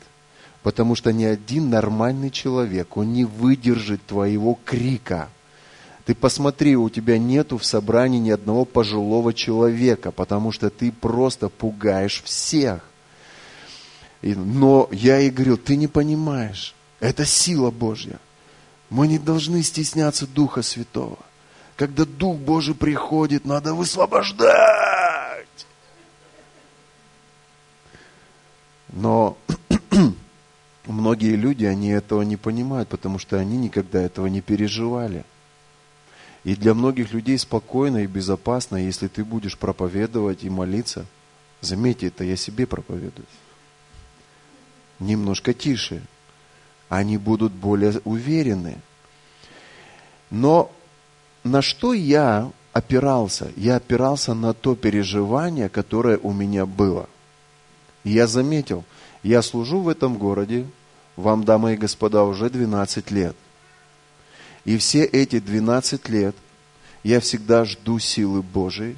[0.63, 5.30] Потому что ни один нормальный человек, он не выдержит твоего крика.
[6.06, 11.50] Ты посмотри, у тебя нету в собрании ни одного пожилого человека, потому что ты просто
[11.50, 12.82] пугаешь всех.
[14.22, 18.19] И, но я ей говорил, ты не понимаешь, это сила Божья.
[18.89, 21.19] Мы не должны стесняться Духа Святого.
[21.78, 25.45] Когда Дух Божий приходит, надо высвобождать.
[28.89, 29.38] Но
[30.91, 35.23] многие люди, они этого не понимают, потому что они никогда этого не переживали.
[36.43, 41.06] И для многих людей спокойно и безопасно, если ты будешь проповедовать и молиться.
[41.62, 43.28] Заметьте, это я себе проповедую.
[44.99, 46.02] Немножко тише.
[46.88, 48.78] Они будут более уверены.
[50.32, 50.71] Но
[51.43, 53.52] на что я опирался?
[53.56, 57.08] Я опирался на то переживание, которое у меня было.
[58.04, 58.86] И я заметил,
[59.23, 60.65] я служу в этом городе,
[61.19, 63.36] вам, дамы и господа, уже 12 лет.
[64.65, 66.36] И все эти 12 лет
[67.03, 68.97] я всегда жду силы Божией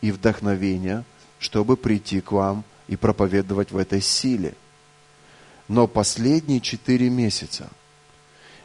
[0.00, 1.04] и вдохновения,
[1.38, 4.54] чтобы прийти к вам и проповедовать в этой силе.
[5.68, 7.68] Но последние четыре месяца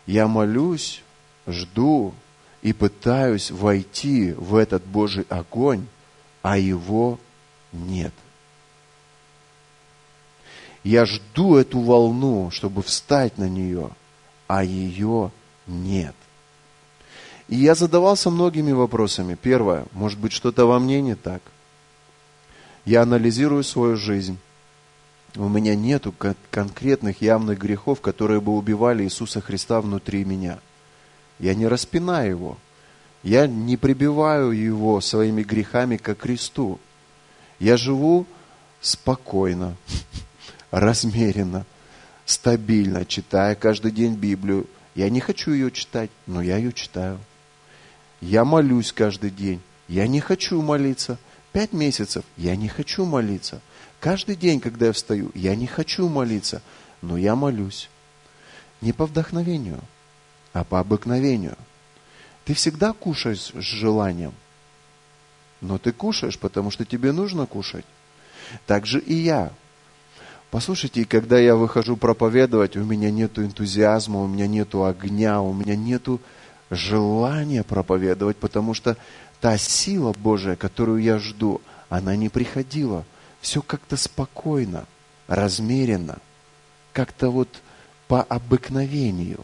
[0.06, 1.04] я молюсь,
[1.46, 2.14] жду
[2.62, 5.86] и пытаюсь войти в этот Божий огонь,
[6.42, 7.20] а его
[7.72, 8.14] нет.
[10.88, 13.90] Я жду эту волну, чтобы встать на нее,
[14.48, 15.32] а ее
[15.68, 16.16] нет.
[17.50, 19.36] И я задавался многими вопросами.
[19.36, 21.42] Первое, может быть, что-то во мне не так.
[22.86, 24.38] Я анализирую свою жизнь.
[25.36, 26.16] У меня нету
[26.52, 30.58] конкретных явных грехов, которые бы убивали Иисуса Христа внутри меня.
[31.38, 32.58] Я не распинаю его.
[33.24, 36.80] Я не прибиваю его своими грехами к кресту.
[37.60, 38.26] Я живу
[38.80, 39.76] спокойно,
[40.72, 41.66] размеренно,
[42.26, 44.68] стабильно, читая каждый день Библию.
[44.96, 47.20] Я не хочу ее читать, но я ее читаю.
[48.22, 49.62] Я молюсь каждый день.
[49.88, 51.18] Я не хочу молиться.
[51.52, 53.62] Пять месяцев я не хочу молиться.
[54.00, 56.62] Каждый день, когда я встаю, я не хочу молиться,
[57.02, 57.90] но я молюсь.
[58.82, 59.80] Не по вдохновению,
[60.54, 61.58] а по обыкновению.
[62.46, 64.34] Ты всегда кушаешь с желанием,
[65.62, 67.86] но ты кушаешь, потому что тебе нужно кушать.
[68.66, 69.52] Так же и я.
[70.50, 75.76] Послушайте, когда я выхожу проповедовать, у меня нет энтузиазма, у меня нет огня, у меня
[75.76, 76.08] нет
[76.70, 78.96] желания проповедовать, потому что
[79.42, 83.06] та сила Божия, которую я жду, она не приходила.
[83.42, 84.86] Все как-то спокойно,
[85.28, 86.20] размеренно,
[86.94, 87.50] как-то вот
[88.08, 89.42] по обыкновению.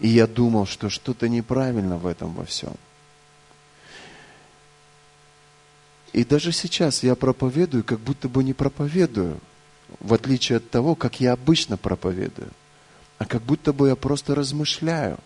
[0.00, 2.74] И я думал, что что-то неправильно в этом во всем.
[6.12, 9.38] И даже сейчас я проповедую, как будто бы не проповедую,
[10.00, 12.50] в отличие от того, как я обычно проповедую,
[13.18, 15.18] а как будто бы я просто размышляю.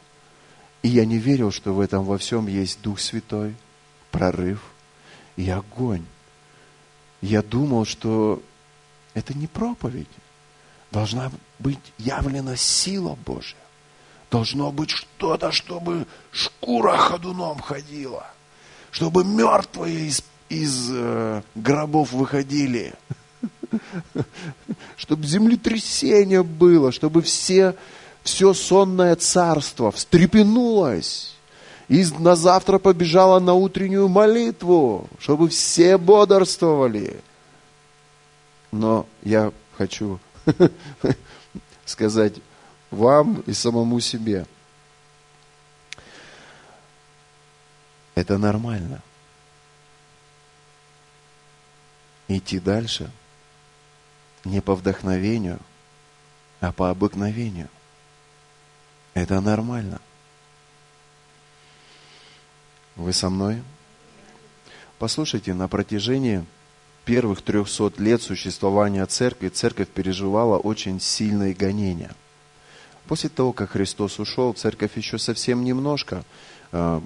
[0.83, 3.55] И я не верил, что в этом во всем есть Дух Святой,
[4.11, 4.61] прорыв
[5.37, 6.05] и огонь.
[7.23, 8.42] Я думал, что
[9.14, 10.09] это не проповедь.
[10.90, 13.57] Должна быть явлена сила Божья.
[14.31, 18.27] Должно быть что-то, чтобы шкура ходуном ходила.
[18.90, 22.94] Чтобы мертвые из из э, гробов выходили,
[24.96, 27.74] чтобы землетрясение было, чтобы все,
[28.22, 31.35] все сонное царство встрепенулось.
[31.88, 37.20] И на завтра побежало на утреннюю молитву, чтобы все бодрствовали.
[38.72, 40.18] Но я хочу
[41.85, 42.35] сказать
[42.90, 44.46] вам и самому себе,
[48.14, 49.02] это нормально–
[52.28, 53.10] идти дальше
[54.44, 55.58] не по вдохновению,
[56.60, 57.68] а по обыкновению.
[59.14, 60.00] Это нормально.
[62.96, 63.62] Вы со мной?
[64.98, 66.44] Послушайте, на протяжении
[67.04, 72.14] первых трехсот лет существования церкви церковь переживала очень сильные гонения.
[73.06, 76.24] После того, как Христос ушел, церковь еще совсем немножко
[76.72, 77.00] э,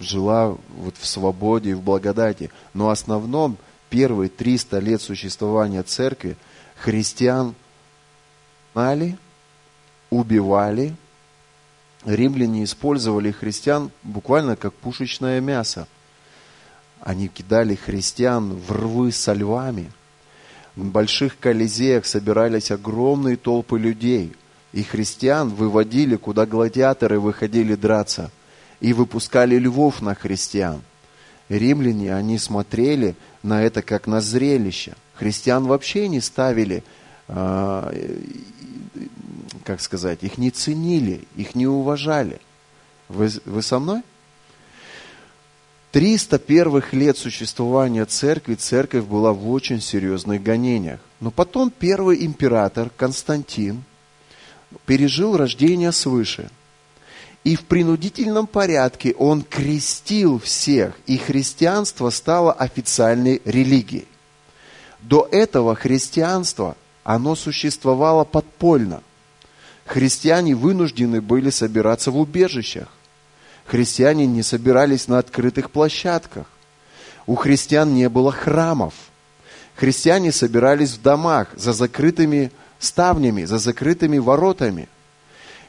[0.00, 2.50] жила вот в свободе и в благодати.
[2.74, 3.56] Но в основном
[3.92, 6.38] первые 300 лет существования церкви
[6.76, 7.54] христиан
[8.72, 9.18] знали,
[10.08, 10.96] убивали.
[12.06, 15.86] Римляне использовали христиан буквально как пушечное мясо.
[17.02, 19.92] Они кидали христиан в рвы со львами.
[20.74, 24.32] в больших колизеях собирались огромные толпы людей.
[24.72, 28.30] И христиан выводили, куда гладиаторы выходили драться.
[28.80, 30.80] И выпускали львов на христиан.
[31.50, 34.94] Римляне, они смотрели на это как на зрелище.
[35.14, 36.82] Христиан вообще не ставили,
[37.28, 37.92] а,
[39.64, 42.40] как сказать, их не ценили, их не уважали.
[43.08, 44.02] Вы, вы со мной?
[45.92, 51.00] 300 первых лет существования церкви, церковь была в очень серьезных гонениях.
[51.20, 53.84] Но потом первый император Константин
[54.86, 56.50] пережил рождение свыше.
[57.44, 64.06] И в принудительном порядке он крестил всех, и христианство стало официальной религией.
[65.00, 69.02] До этого христианство, оно существовало подпольно.
[69.86, 72.88] Христиане вынуждены были собираться в убежищах
[73.72, 76.46] христиане не собирались на открытых площадках.
[77.26, 78.92] У христиан не было храмов.
[79.76, 84.88] Христиане собирались в домах за закрытыми ставнями, за закрытыми воротами.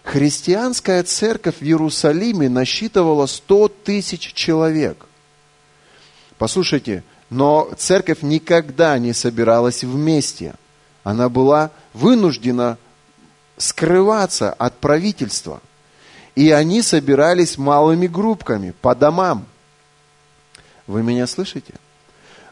[0.04, 5.06] Христианская церковь в Иерусалиме насчитывала 100 тысяч человек.
[6.38, 10.56] Послушайте, но церковь никогда не собиралась вместе.
[11.04, 12.78] Она была вынуждена
[13.58, 15.62] скрываться от правительства–
[16.36, 19.46] и они собирались малыми группками по домам.
[20.88, 21.74] Вы меня слышите?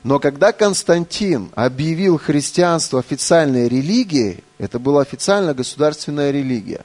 [0.04, 6.82] Но когда Константин объявил христианство официальной религией, это была официально государственная религия,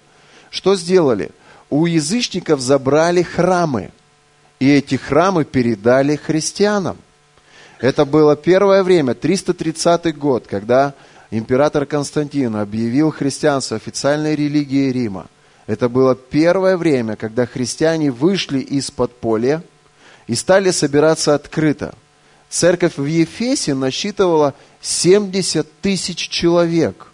[0.50, 1.30] что сделали?
[1.70, 3.90] У язычников забрали храмы,
[4.60, 6.96] и эти храмы передали христианам.
[7.80, 10.94] Это было первое время, 330 год, когда
[11.30, 15.26] император Константин объявил христианство официальной религией Рима.
[15.66, 19.62] Это было первое время, когда христиане вышли из подполья
[20.26, 21.94] и стали собираться открыто.
[22.48, 27.08] Церковь в Ефесе насчитывала 70 тысяч человек.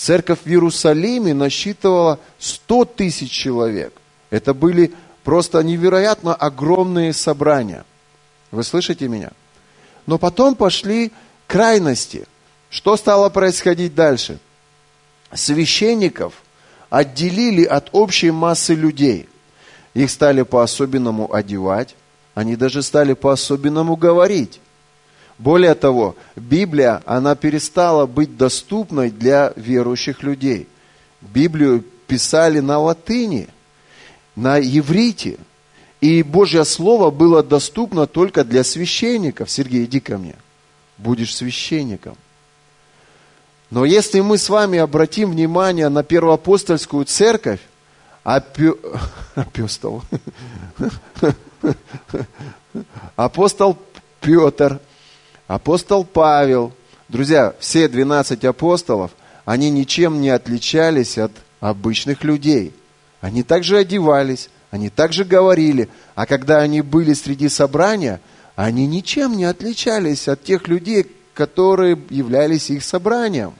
[0.00, 3.92] Церковь в Иерусалиме насчитывала 100 тысяч человек.
[4.30, 7.84] Это были просто невероятно огромные собрания.
[8.50, 9.32] Вы слышите меня?
[10.06, 11.12] Но потом пошли
[11.46, 12.26] крайности.
[12.70, 14.38] Что стало происходить дальше?
[15.34, 16.32] Священников–
[16.90, 19.28] отделили от общей массы людей.
[19.94, 21.94] Их стали по-особенному одевать,
[22.34, 24.60] они даже стали по-особенному говорить.
[25.40, 30.68] Более того, Библия, она перестала быть доступной для верующих людей.
[31.20, 33.48] Библию писали на латыни,
[34.36, 35.38] на еврите.
[36.00, 39.50] И Божье Слово было доступно только для священников.
[39.50, 40.36] Сергей, иди ко мне.
[40.98, 42.16] Будешь священником–
[43.70, 47.60] но если мы с вами обратим внимание на первоапостольскую церковь,
[48.24, 48.78] апю...
[49.36, 50.02] апостол,
[53.16, 53.78] апостол
[54.20, 54.80] Петр,
[55.50, 56.72] апостол Павел,
[57.08, 59.10] друзья, все 12 апостолов,
[59.44, 62.72] они ничем не отличались от обычных людей.
[63.20, 68.20] Они также одевались, они также говорили, а когда они были среди собрания,
[68.54, 73.52] они ничем не отличались от тех людей, которые являлись их собранием.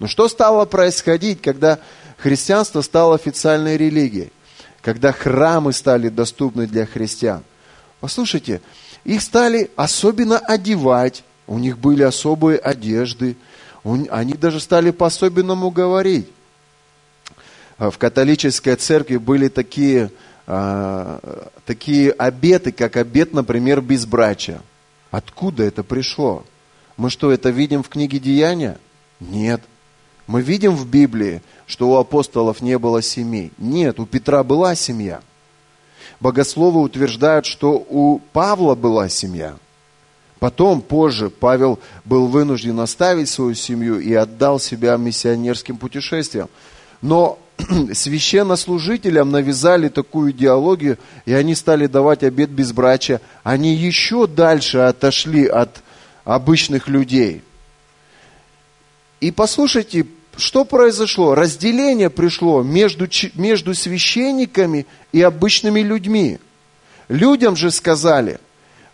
[0.00, 1.78] Но что стало происходить, когда
[2.18, 4.32] христианство стало официальной религией?
[4.82, 7.44] Когда храмы стали доступны для христиан?
[8.00, 8.60] Послушайте,
[9.04, 13.36] их стали особенно одевать, у них были особые одежды,
[13.84, 16.28] они даже стали по-особенному говорить.
[17.78, 20.10] В католической церкви были такие,
[20.46, 24.62] а, такие обеты, как обет, например, безбрачия.
[25.10, 26.44] Откуда это пришло?
[26.96, 28.78] Мы что, это видим в книге Деяния?
[29.20, 29.60] Нет.
[30.26, 33.52] Мы видим в Библии, что у апостолов не было семей.
[33.58, 35.20] Нет, у Петра была семья.
[36.20, 39.56] Богословы утверждают, что у Павла была семья.
[40.38, 46.48] Потом, позже, Павел был вынужден оставить свою семью и отдал себя миссионерским путешествиям.
[47.00, 47.38] Но
[47.92, 53.20] священнослужителям навязали такую идеологию, и они стали давать обет безбрачия.
[53.42, 55.82] Они еще дальше отошли от
[56.24, 57.42] обычных людей.
[59.20, 60.06] И послушайте,
[60.36, 61.34] что произошло?
[61.34, 66.38] Разделение пришло между, между священниками и обычными людьми.
[67.08, 68.38] Людям же сказали,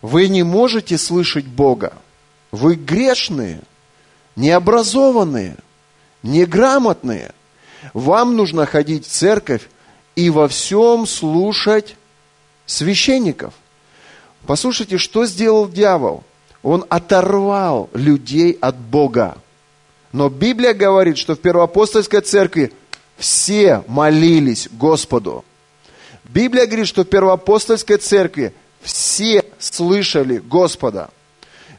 [0.01, 1.93] вы не можете слышать Бога.
[2.51, 3.61] Вы грешные,
[4.35, 5.55] необразованные,
[6.23, 7.31] неграмотные.
[7.93, 9.69] Вам нужно ходить в церковь
[10.15, 11.95] и во всем слушать
[12.65, 13.53] священников.
[14.45, 16.23] Послушайте, что сделал дьявол?
[16.63, 19.37] Он оторвал людей от Бога.
[20.11, 22.73] Но Библия говорит, что в первоапостольской церкви
[23.17, 25.45] все молились Господу.
[26.25, 31.09] Библия говорит, что в первоапостольской церкви все слышали Господа.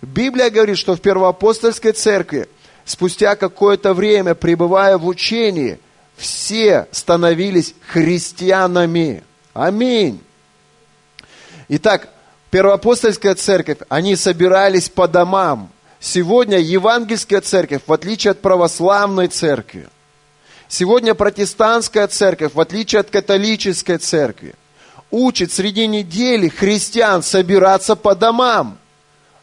[0.01, 2.49] Библия говорит, что в первоапостольской церкви
[2.85, 5.79] спустя какое-то время, пребывая в учении,
[6.17, 9.23] все становились христианами.
[9.55, 10.21] Аминь.
[11.69, 12.09] Итак,
[12.51, 15.71] первоапостольская церковь, они собирались по домам.
[16.05, 19.89] Сегодня евангельская церковь, в отличие от православной церкви,
[20.67, 24.57] сегодня протестантская церковь, в отличие от католической церкви,
[25.13, 28.79] учит среди недели христиан собираться по домам.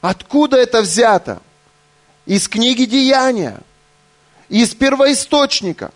[0.01, 1.41] Откуда это взято?
[2.26, 3.62] Из книги Деяния,
[4.49, 5.91] из первоисточника.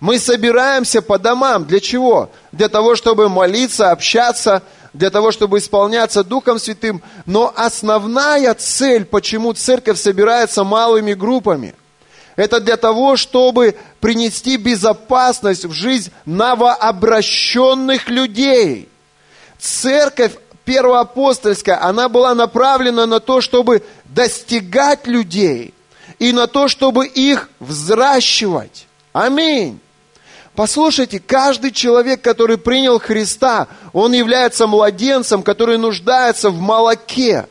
[0.00, 1.66] Мы собираемся по домам.
[1.66, 2.30] Для чего?
[2.50, 4.62] Для того, чтобы молиться, общаться,
[4.98, 7.00] для того, чтобы исполняться Духом Святым.
[7.24, 11.74] Но основная цель, почему церковь собирается малыми группами,
[12.36, 18.88] это для того, чтобы принести безопасность в жизнь новообращенных людей.
[19.58, 20.32] Церковь
[20.64, 25.74] первоапостольская, она была направлена на то, чтобы достигать людей
[26.18, 28.86] и на то, чтобы их взращивать.
[29.12, 29.80] Аминь.
[30.58, 37.46] Послушайте, каждый человек, который принял Христа, он является младенцем, который нуждается в молоке.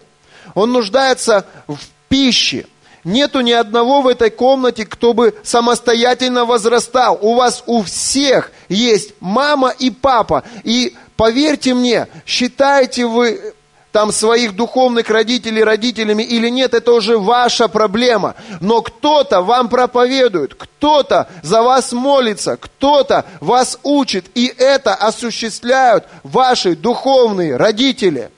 [0.55, 1.79] Он нуждается в
[2.09, 2.65] пище.
[3.05, 7.17] Нету ни одного в этой комнате, кто бы самостоятельно возрастал.
[7.21, 10.43] У вас у всех есть мама и папа.
[10.65, 13.53] И поверьте мне, считаете вы
[13.97, 18.35] там своих духовных родителей родителями или нет, это уже ваша проблема.
[18.61, 26.75] Но кто-то вам проповедует, кто-то за вас молится, кто-то вас учит, и это осуществляют ваши
[26.75, 28.29] духовные родители.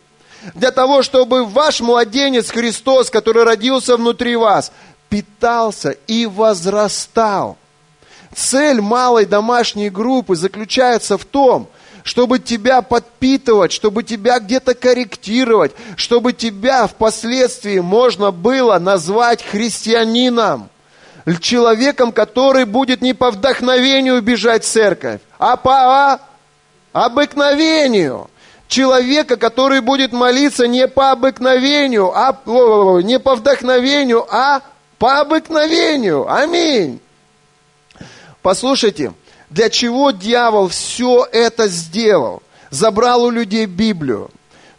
[0.53, 4.72] Для того, чтобы ваш младенец Христос, который родился внутри вас,
[5.10, 7.57] питался и возрастал.
[8.34, 11.68] Цель малой домашней группы заключается в том,
[12.10, 20.72] чтобы тебя подпитывать, чтобы тебя где-то корректировать, чтобы тебя впоследствии можно было назвать христианином,
[21.39, 26.20] человеком, который будет не по вдохновению бежать в церковь, а по
[26.93, 28.32] обыкновению.
[28.68, 32.36] Человека, который будет молиться не по обыкновению, а
[33.03, 34.62] не по вдохновению, а
[34.97, 36.28] по обыкновению.
[36.28, 36.99] Аминь.
[38.41, 39.14] Послушайте,
[39.50, 42.43] для чего дьявол все это сделал?
[42.70, 44.30] Забрал у людей Библию,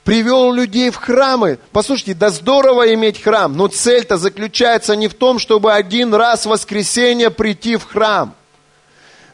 [0.04, 1.58] привел людей в храмы.
[1.72, 6.50] Послушайте, да здорово иметь храм, но цель-то заключается не в том, чтобы один раз в
[6.50, 8.34] воскресенье прийти в храм.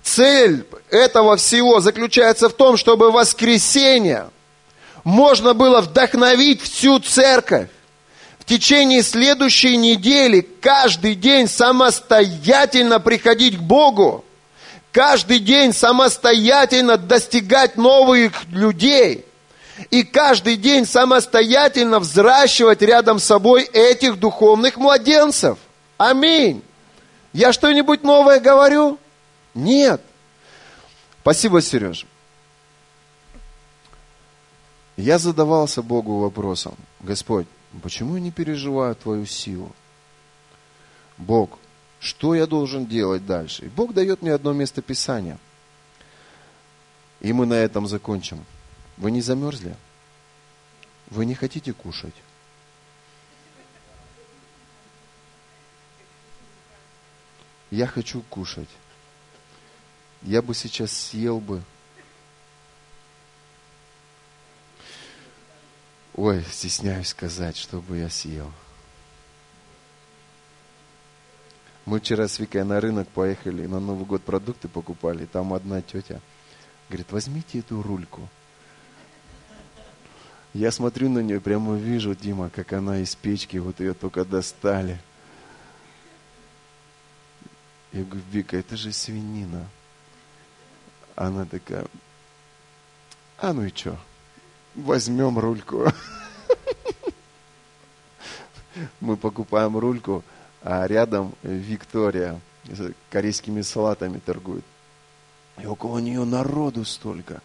[0.03, 4.31] Цель этого всего заключается в том, чтобы в воскресенье
[5.05, 7.69] можно было вдохновить всю церковь.
[8.39, 14.25] В течение следующей недели каждый день самостоятельно приходить к Богу
[14.97, 19.27] каждый день самостоятельно достигать новых людей
[19.91, 25.59] и каждый день самостоятельно взращивать рядом с собой этих духовных младенцев.
[25.99, 26.63] Аминь.
[27.35, 28.99] Я что-нибудь новое говорю?
[29.53, 30.01] Нет.
[31.21, 32.07] Спасибо, Сереж.
[34.97, 37.47] Я задавался Богу вопросом, Господь,
[37.83, 39.73] почему я не переживаю Твою силу?
[41.19, 41.59] Бог,
[42.01, 43.67] что я должен делать дальше.
[43.67, 45.39] И Бог дает мне одно место Писания.
[47.21, 48.45] И мы на этом закончим.
[48.97, 49.75] Вы не замерзли?
[51.09, 52.15] Вы не хотите кушать?
[57.71, 58.69] Я хочу кушать.
[60.23, 61.63] Я бы сейчас съел бы.
[66.15, 68.51] Ой, стесняюсь сказать, что бы я съел.
[71.87, 75.25] Мы вчера с Викой на рынок поехали, на Новый год продукты покупали.
[75.25, 76.21] Там одна тетя
[76.89, 78.29] говорит, возьмите эту рульку.
[80.53, 84.99] Я смотрю на нее, прямо вижу, Дима, как она из печки, вот ее только достали.
[87.93, 89.69] Я говорю, Вика, это же свинина.
[91.15, 91.87] Она такая,
[93.39, 93.97] а ну и что,
[94.75, 95.85] возьмем рульку.
[99.01, 100.25] Мы покупаем рульку,
[100.67, 102.41] а рядом Виктория
[103.09, 104.65] корейскими салатами торгует.
[105.63, 107.41] И около нее народу столько.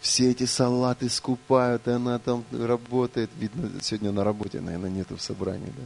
[0.00, 3.28] Все эти салаты скупают, и она там работает.
[3.38, 5.72] Видно, сегодня на работе, наверное, нету в собрании.
[5.76, 5.84] Да?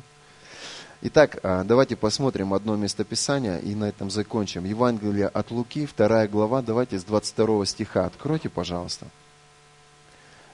[1.03, 4.65] Итак, а, давайте посмотрим одно местописание и на этом закончим.
[4.65, 8.07] Евангелие от Луки, вторая глава, давайте с 22 стиха.
[8.07, 9.09] Откройте, пожалуйста.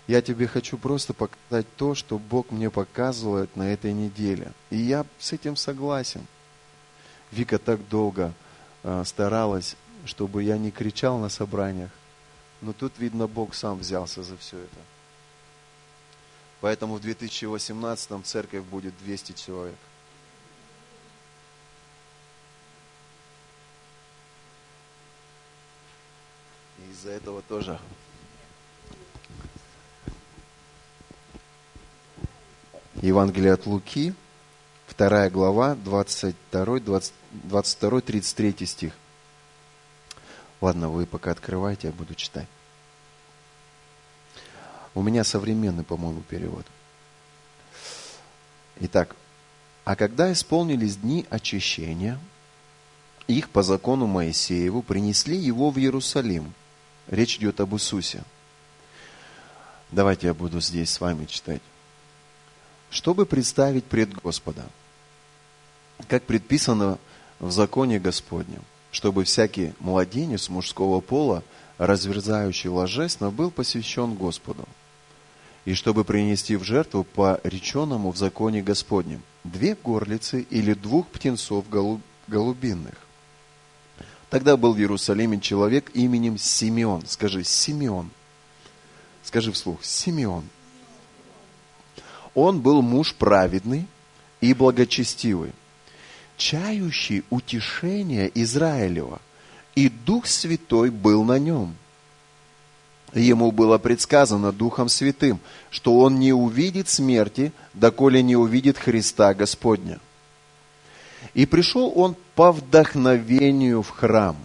[0.06, 4.52] Я тебе хочу просто показать то, что Бог мне показывает на этой неделе.
[4.70, 6.26] И я с этим согласен.
[7.30, 8.32] Вика так долго
[8.82, 11.90] э, старалась, чтобы я не кричал на собраниях.
[12.60, 14.78] Но тут, видно, Бог сам взялся за все это.
[16.60, 19.78] Поэтому в 2018 церковь будет 200 человек.
[26.90, 27.80] Из-за этого тоже
[33.02, 34.14] Евангелие от Луки,
[34.96, 38.92] 2 глава, 22, 20, 22 33 стих.
[40.60, 42.46] Ладно, вы пока открывайте, я буду читать.
[44.94, 46.64] У меня современный, по-моему, перевод.
[48.78, 49.16] Итак,
[49.84, 52.20] а когда исполнились дни очищения,
[53.26, 56.54] их по закону Моисееву принесли его в Иерусалим.
[57.08, 58.22] Речь идет об Иисусе.
[59.90, 61.62] Давайте я буду здесь с вами читать.
[62.92, 64.62] Чтобы представить пред Господа,
[66.06, 66.98] как предписано
[67.40, 68.62] в законе Господнем,
[68.92, 71.42] чтобы всякий младенец мужского пола,
[71.78, 74.68] разверзающий ложесно, был посвящен Господу–
[75.64, 81.66] и чтобы принести в жертву по реченному в законе Господнем две горлицы или двух птенцов
[82.26, 82.94] голубинных.
[84.30, 87.04] Тогда был в Иерусалиме человек именем Симеон.
[87.06, 88.10] Скажи, Симеон.
[89.22, 90.44] Скажи вслух, Симеон.
[92.34, 93.86] Он был муж праведный
[94.40, 95.52] и благочестивый,
[96.36, 99.20] чающий утешение Израилева,
[99.74, 101.76] и Дух Святой был на нем–
[103.14, 105.38] Ему было предсказано Духом Святым,
[105.70, 109.98] что он не увидит смерти, доколе не увидит Христа Господня.
[111.34, 114.36] И пришел он по вдохновению в храм.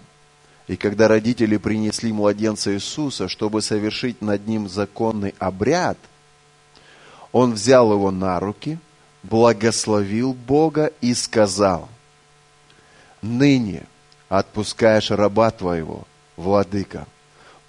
[0.67, 5.97] И когда родители принесли младенца Иисуса, чтобы совершить над ним законный обряд,
[7.37, 8.79] он взял его на руки,
[9.21, 11.87] благословил Бога и сказал,
[13.21, 13.85] «Ныне
[14.27, 17.05] отпускаешь раба твоего, владыка»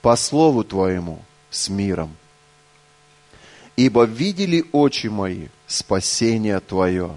[0.01, 2.17] по слову Твоему с миром.
[3.77, 7.11] Ибо видели очи мои спасение Твое,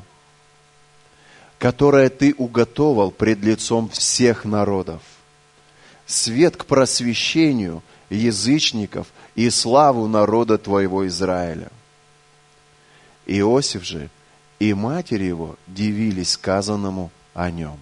[1.57, 5.01] которое Ты уготовал пред лицом всех народов,
[6.05, 11.71] свет к просвещению язычников и славу народа Твоего Израиля.
[13.25, 14.09] Иосиф же
[14.59, 17.79] и матери его дивились сказанному о нем.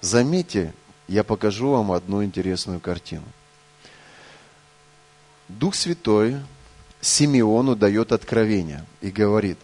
[0.00, 0.74] Заметьте,
[1.08, 3.24] я покажу вам одну интересную картину.
[5.48, 6.36] Дух Святой
[7.00, 9.58] Симеону дает откровение и говорит,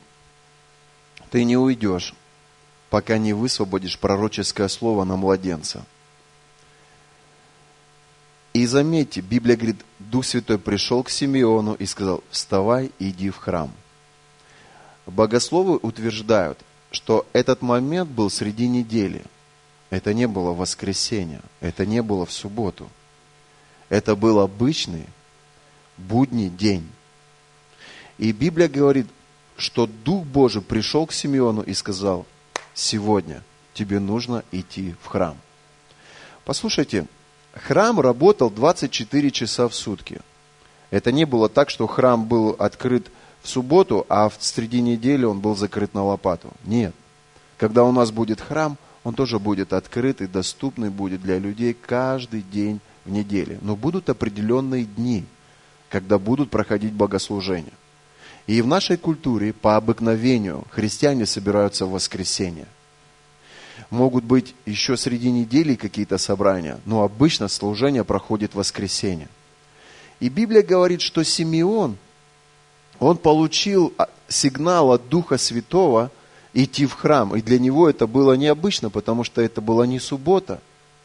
[1.31, 2.14] ты не уйдешь,
[2.89, 5.85] пока не высвободишь пророческое слово на младенца.
[8.55, 13.70] И заметьте, Библия говорит, Дух Святой пришел к Симеону и сказал, вставай, иди в храм.
[15.07, 16.59] Богословы утверждают,
[16.91, 19.25] что этот момент был среди недели.
[19.91, 22.89] Это не было воскресенье, это не было в субботу.
[23.89, 25.07] Это был обычный
[25.97, 26.89] будний день.
[28.19, 29.07] И Библия говорит,
[29.57, 32.27] что Дух Божий пришел к Симеону и сказал,
[32.75, 33.43] сегодня
[33.75, 35.37] тебе нужно идти в храм.
[36.45, 37.07] Послушайте,
[37.53, 40.21] храм работал 24 часа в сутки.
[40.91, 43.11] Это не было так, что храм был открыт
[43.47, 46.51] субботу, а в среди недели он был закрыт на лопату.
[46.64, 46.94] Нет.
[47.59, 52.42] Когда у нас будет храм, он тоже будет открыт и доступный будет для людей каждый
[52.42, 53.59] день в неделе.
[53.62, 55.24] Но будут определенные дни–
[55.88, 57.72] когда будут проходить богослужения.
[58.47, 62.66] И в нашей культуре по обыкновению христиане собираются в воскресенье.
[63.90, 69.28] Могут быть еще среди недели какие-то собрания, но обычно служение проходит в воскресенье.
[70.18, 71.97] И Библия говорит, что Симеон,
[73.01, 76.11] он получил а, сигнал от Духа Святого
[76.55, 77.34] идти в храм.
[77.36, 80.61] И для него это было необычно, потому что это была не суббота,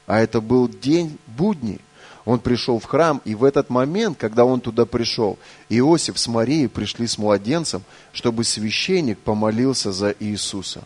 [0.08, 1.80] а это был день будний
[2.26, 5.38] он пришел в храм, и в этот момент, когда он туда пришел,
[5.70, 7.84] Иосиф с Марией пришли с младенцем,
[8.14, 10.84] чтобы священник помолился за Иисуса.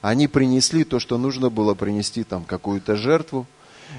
[0.00, 3.46] Они принесли то, что нужно было принести, там какую-то жертву,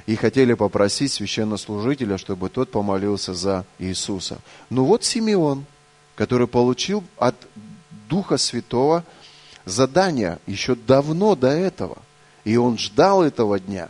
[0.06, 4.40] и хотели попросить священнослужителя, чтобы тот помолился за Иисуса.
[4.70, 5.66] Ну вот Симеон,
[6.22, 7.34] который получил от
[8.08, 9.04] Духа Святого
[9.66, 11.98] задание еще давно до этого.
[12.44, 13.90] И он ждал этого дня.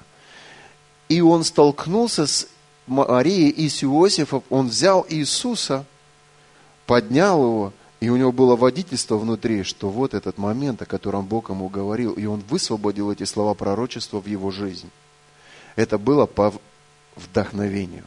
[1.09, 2.47] И он столкнулся с
[2.87, 5.83] Марии и с Иосифом, он взял Иисуса,
[6.85, 11.49] поднял его, и у него было водительство внутри, что вот этот момент, о котором Бог
[11.49, 14.89] ему говорил, и он высвободил эти слова пророчества в его жизнь.
[15.75, 16.53] Это было по
[17.17, 18.05] вдохновению.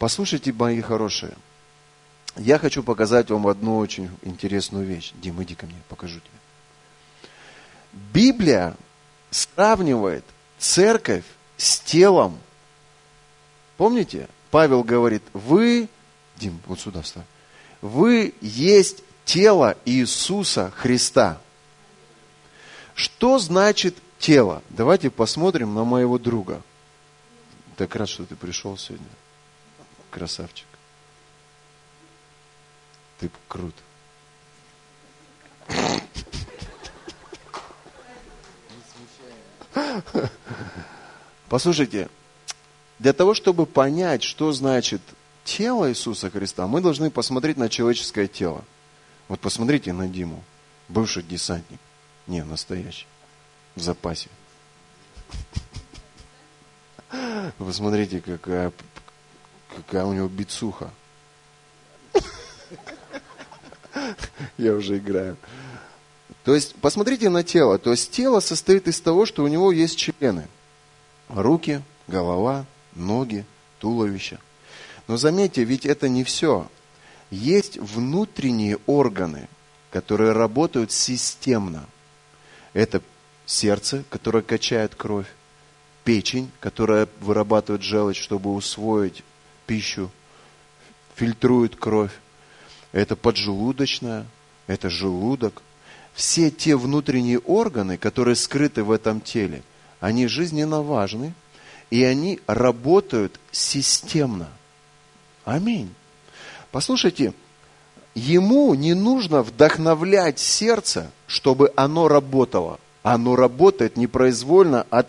[0.00, 1.36] Послушайте, мои хорошие,
[2.36, 5.12] я хочу показать вам одну очень интересную вещь.
[5.14, 7.20] Дим, иди ко мне, покажу тебе.
[8.12, 8.76] Библия
[9.30, 10.24] сравнивает
[10.58, 11.24] церковь
[11.56, 12.38] с телом
[13.76, 14.28] Помните?
[14.50, 15.88] Павел говорит, вы,
[16.36, 17.24] Дим, вот сюда вставь,
[17.82, 21.40] вы есть тело Иисуса Христа.
[22.94, 24.62] Что значит тело?
[24.70, 26.62] Давайте посмотрим на моего друга.
[27.76, 29.06] Так рад, что ты пришел сегодня.
[30.10, 30.66] Красавчик.
[33.18, 33.74] Ты крут.
[41.48, 42.08] Послушайте,
[42.98, 45.00] для того, чтобы понять, что значит
[45.44, 48.64] тело Иисуса Христа, мы должны посмотреть на человеческое тело.
[49.28, 50.42] Вот посмотрите на Диму,
[50.88, 51.80] бывший десантник.
[52.26, 53.06] Не, настоящий.
[53.74, 54.28] В запасе.
[57.58, 58.72] Посмотрите, какая,
[59.74, 60.90] какая у него бицуха.
[64.58, 65.36] Я уже играю.
[66.44, 67.78] То есть, посмотрите на тело.
[67.78, 70.46] То есть, тело состоит из того, что у него есть члены.
[71.28, 73.44] Руки, голова, ноги,
[73.80, 74.38] туловище.
[75.08, 76.68] Но заметьте, ведь это не все.
[77.30, 79.48] Есть внутренние органы,
[79.90, 81.86] которые работают системно.
[82.72, 83.02] Это
[83.46, 85.26] сердце, которое качает кровь,
[86.04, 89.24] печень, которая вырабатывает желчь, чтобы усвоить
[89.66, 90.10] пищу,
[91.14, 92.12] фильтрует кровь.
[92.96, 94.24] Это поджелудочная,
[94.66, 95.60] это желудок.
[96.14, 99.62] Все те внутренние органы, которые скрыты в этом теле,
[100.00, 101.34] они жизненно важны,
[101.90, 104.48] и они работают системно.
[105.44, 105.94] Аминь.
[106.72, 107.34] Послушайте,
[108.14, 112.80] ему не нужно вдохновлять сердце, чтобы оно работало.
[113.02, 115.08] Оно работает непроизвольно от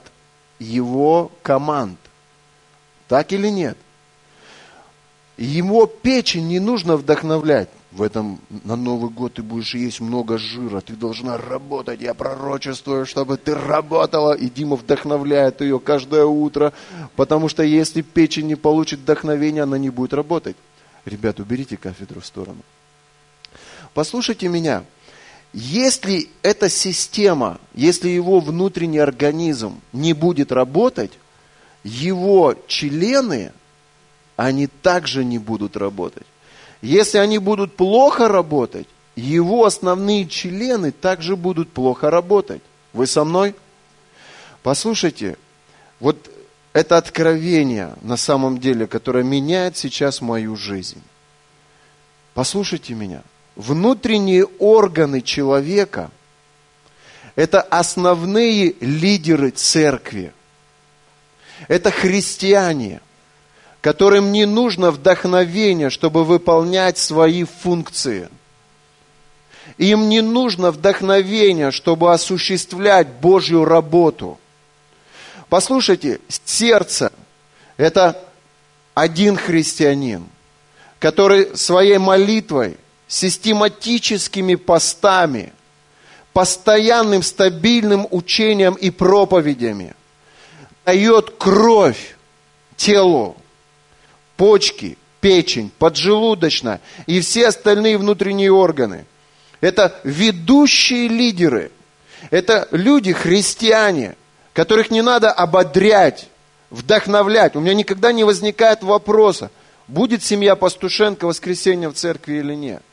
[0.60, 1.98] его команд.
[3.08, 3.78] Так или нет?
[5.38, 7.70] Его печень не нужно вдохновлять.
[7.98, 12.00] В этом на Новый год ты будешь есть много жира, ты должна работать.
[12.00, 14.34] Я пророчествую, чтобы ты работала.
[14.34, 16.74] И Дима вдохновляет ее каждое утро,
[17.16, 20.56] потому что если печень не получит вдохновения, она не будет работать.
[21.06, 22.62] Ребят, уберите кафедру в сторону.
[23.96, 24.84] Послушайте меня.
[25.52, 31.14] Если эта система, если его внутренний организм не будет работать,
[31.84, 33.54] его члены,
[34.36, 36.28] они также не будут работать.
[36.82, 42.62] Если они будут плохо работать, его основные члены также будут плохо работать.
[42.94, 43.56] Вы со мной?
[44.62, 45.38] Послушайте,
[46.00, 46.30] вот
[46.74, 51.02] это откровение на самом деле, которое меняет сейчас мою жизнь.
[52.36, 53.24] Послушайте меня.
[53.56, 56.12] Внутренние органы человека–
[57.36, 60.32] это основные лидеры церкви.
[61.68, 63.02] Это христиане,
[63.82, 68.30] которым не нужно вдохновение, чтобы выполнять свои функции.
[69.78, 74.40] Им не нужно вдохновение, чтобы осуществлять Божью работу.
[75.50, 77.12] Послушайте, сердце–
[77.78, 78.22] это
[78.94, 80.26] один христианин,
[81.00, 85.54] который своей молитвой, систематическими постами,
[86.34, 89.96] постоянным стабильным учением и проповедями
[90.86, 92.16] дает кровь
[92.76, 93.36] телу,
[94.38, 99.06] почки, печень, поджелудочная и все остальные внутренние органы.
[99.60, 101.72] Это ведущие лидеры.
[102.30, 104.16] Это люди, христиане,
[104.54, 106.30] которых не надо ободрять,
[106.70, 107.56] вдохновлять.
[107.56, 109.52] У меня никогда не возникает вопроса,
[109.88, 112.84] будет семья Пастушенко воскресенье в церкви или нет.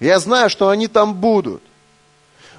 [0.00, 1.62] Я знаю, что они там будут.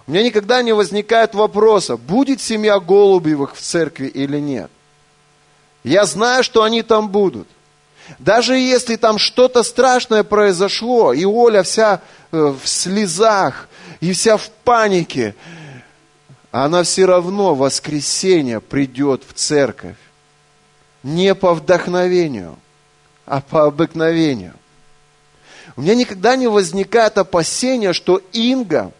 [0.05, 4.69] У меня никогда не возникает вопроса, будет семья Голубевых в церкви или нет.
[5.83, 7.47] Я знаю, что они там будут.
[8.19, 12.01] Даже если там что-то страшное произошло, и Оля вся
[12.31, 15.35] э, в слезах, и вся в панике,
[16.51, 19.95] она все равно в воскресенье придет в церковь.
[21.01, 22.57] Не по вдохновению,
[23.25, 24.53] а по обыкновению.
[25.75, 28.91] У меня никогда не возникает опасения, что Инга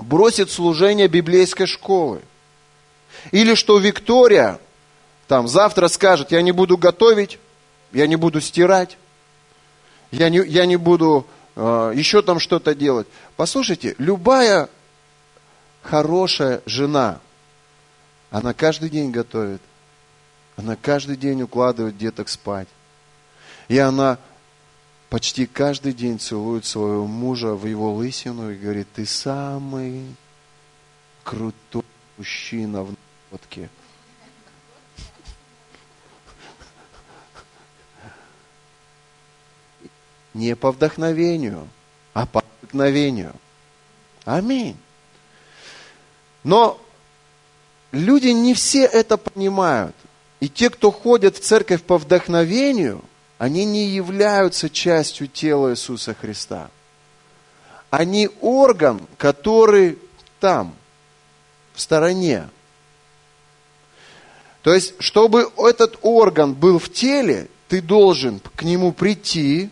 [0.00, 2.20] бросит служение библейской школы.
[3.30, 4.58] Или что Виктория
[5.28, 7.38] там завтра скажет, я не буду готовить,
[7.94, 8.98] я не буду стирать,
[10.10, 11.26] я не, я не буду
[11.56, 13.06] э, еще там что-то делать.
[13.36, 14.68] Послушайте, любая
[15.82, 17.20] хорошая жена,
[18.30, 19.62] она каждый день готовит,
[20.56, 22.68] она каждый день укладывает деток спать.
[23.68, 24.18] И она
[25.08, 30.04] почти каждый день целует своего мужа в его лысину и говорит, ты самый
[31.22, 31.84] крутой
[32.18, 32.94] мужчина в
[33.30, 33.70] водке.
[40.34, 41.68] Не по вдохновению,
[42.12, 43.34] а по обыкновению.
[44.24, 44.76] Аминь.
[46.42, 46.80] Но
[47.92, 49.94] люди не все это понимают.
[50.40, 53.02] И те, кто ходят в церковь по вдохновению,
[53.38, 56.70] они не являются частью тела Иисуса Христа.
[58.04, 59.98] не орган, который
[60.40, 60.74] там,
[61.74, 62.48] в стороне.
[64.62, 69.70] То есть, чтобы этот орган был в теле, ты должен к нему прийти,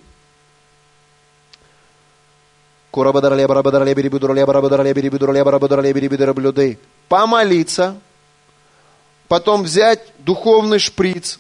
[7.09, 7.99] помолиться,
[9.29, 11.39] потом взять духовный шприц,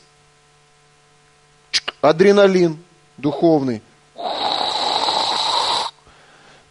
[2.00, 2.82] адреналин
[3.18, 3.82] духовный.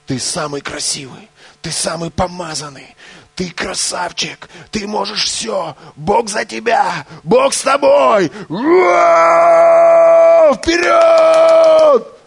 [0.07, 1.29] Ты самый красивый,
[1.61, 2.95] ты самый помазанный,
[3.35, 8.31] ты красавчик, ты можешь все, Бог за тебя, Бог с тобой,
[10.57, 12.20] вперед!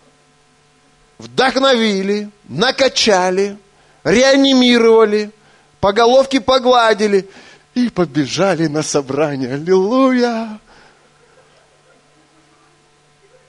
[1.19, 3.57] Вдохновили, накачали,
[4.03, 5.31] реанимировали,
[5.81, 7.29] по головке погладили
[7.75, 9.55] и побежали на собрание.
[9.55, 10.61] Аллилуйя!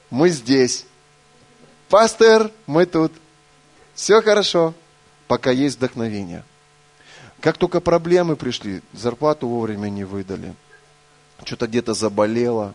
[0.09, 0.85] Мы здесь.
[1.89, 3.11] Пастор, мы тут.
[3.93, 4.73] Все хорошо,
[5.27, 6.43] пока есть вдохновение.
[7.39, 10.55] Как только проблемы пришли, зарплату вовремя не выдали,
[11.43, 12.73] что-то где-то заболело,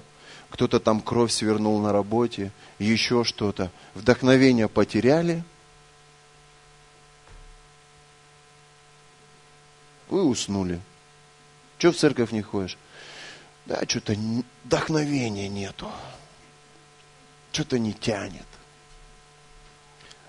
[0.51, 3.70] кто-то там кровь свернул на работе, еще что-то.
[3.94, 5.44] Вдохновение потеряли,
[10.09, 10.80] вы уснули.
[11.78, 12.76] Че в церковь не ходишь?
[13.66, 14.14] Да, что-то
[14.64, 15.90] вдохновения нету.
[17.53, 18.46] Что-то не тянет.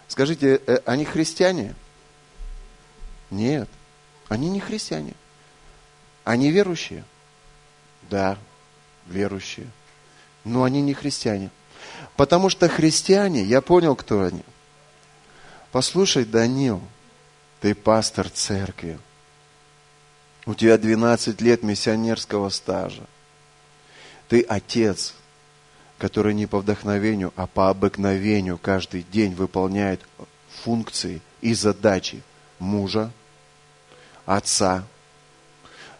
[0.07, 1.75] Скажите, э, они христиане?
[3.29, 3.69] Нет,
[4.29, 5.13] они не христиане.
[6.23, 7.03] Они верующие?
[8.09, 8.37] Да,
[9.07, 9.67] верующие.
[10.43, 11.49] Но они не христиане.
[12.15, 14.43] Потому что христиане, я понял, кто они.
[15.71, 16.81] Послушай, Данил,
[17.61, 18.99] ты пастор церкви.
[20.45, 23.03] У тебя 12 лет миссионерского стажа.
[24.27, 25.13] Ты отец,
[25.97, 30.01] который не по вдохновению, а по обыкновению каждый день выполняет
[30.63, 32.23] функции и задачи
[32.59, 33.11] мужа,
[34.25, 34.83] отца,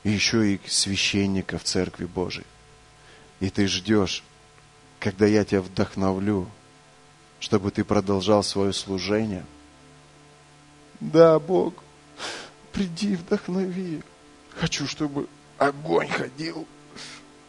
[0.03, 2.47] еще и священника в Церкви Божией.
[3.39, 4.23] И ты ждешь,
[5.01, 6.47] когда я тебя вдохновлю,
[7.41, 9.45] чтобы ты продолжал свое служение.
[11.01, 11.73] Да, Бог,
[12.71, 14.01] приди, вдохнови.
[14.51, 15.27] Хочу, чтобы
[15.57, 16.65] огонь ходил,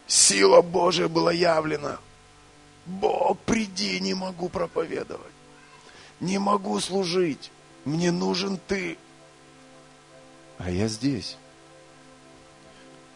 [0.08, 2.00] сила Божия была явлена–
[2.86, 5.32] Бог, приди, не могу проповедовать.
[6.20, 7.50] Не могу служить.
[7.84, 8.98] Мне нужен ты.
[10.58, 11.36] А я здесь.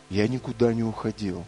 [0.09, 1.45] Я никуда не уходил.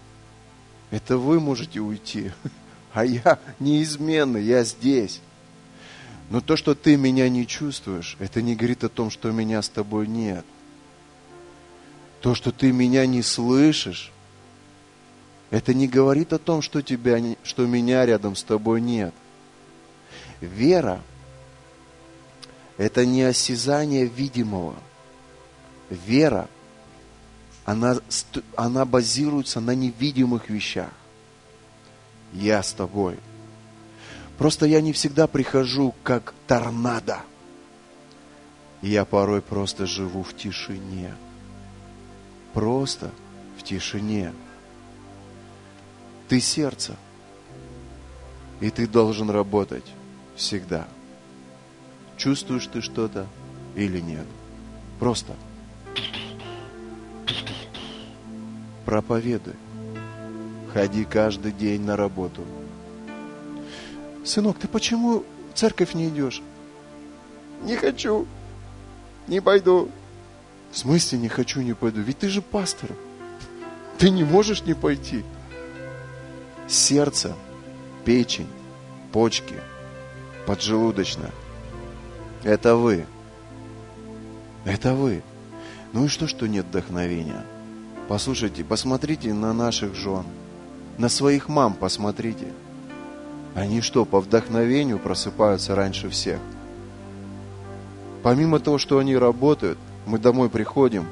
[0.91, 2.32] Это вы можете уйти.
[2.99, 5.20] А я неизменно, я здесь.
[6.30, 9.68] Но то, что ты меня не чувствуешь, это не говорит о том, что меня с
[9.68, 10.44] тобой нет.
[12.20, 14.11] То, что ты меня не слышишь,
[15.51, 19.14] это не говорит о том, что, тебя, что меня рядом с тобой нет.
[20.40, 21.01] Вера–
[22.78, 24.74] это не осязание видимого.
[25.88, 26.49] Вера,
[27.64, 28.01] она,
[28.57, 30.90] она базируется на невидимых вещах.
[32.33, 33.18] Я с тобой.
[34.37, 37.22] Просто я не всегда прихожу как торнадо.
[38.83, 41.14] Я порой просто живу в тишине.
[42.55, 43.11] Просто
[43.59, 44.33] в тишине.
[46.29, 46.97] Ты сердце.
[48.61, 49.85] И ты должен работать
[50.37, 50.87] всегда.
[52.16, 53.26] Чувствуешь ты что-то
[53.74, 54.26] или нет.
[54.99, 55.35] Просто
[58.85, 59.55] проповедуй.
[60.72, 62.42] Ходи каждый день на работу.
[64.24, 66.42] Сынок, ты почему в церковь не идешь?
[67.62, 68.26] Не хочу.
[69.26, 69.90] Не пойду.
[70.70, 72.00] В смысле не хочу, не пойду?
[72.00, 72.90] Ведь ты же пастор.
[73.96, 75.24] Ты не можешь не пойти
[76.68, 77.34] сердце,
[78.04, 78.46] печень,
[79.10, 79.54] почки,
[80.46, 81.32] поджелудочная.
[82.44, 83.06] Это вы.
[84.64, 85.22] Это вы.
[85.92, 87.44] Ну и что, что нет вдохновения?
[88.08, 90.24] Послушайте, посмотрите на наших жен,
[90.99, 92.53] на своих мам посмотрите.
[93.55, 96.38] Они что, по вдохновению просыпаются раньше всех?
[98.22, 101.07] Помимо того, что они работают, мы домой приходим,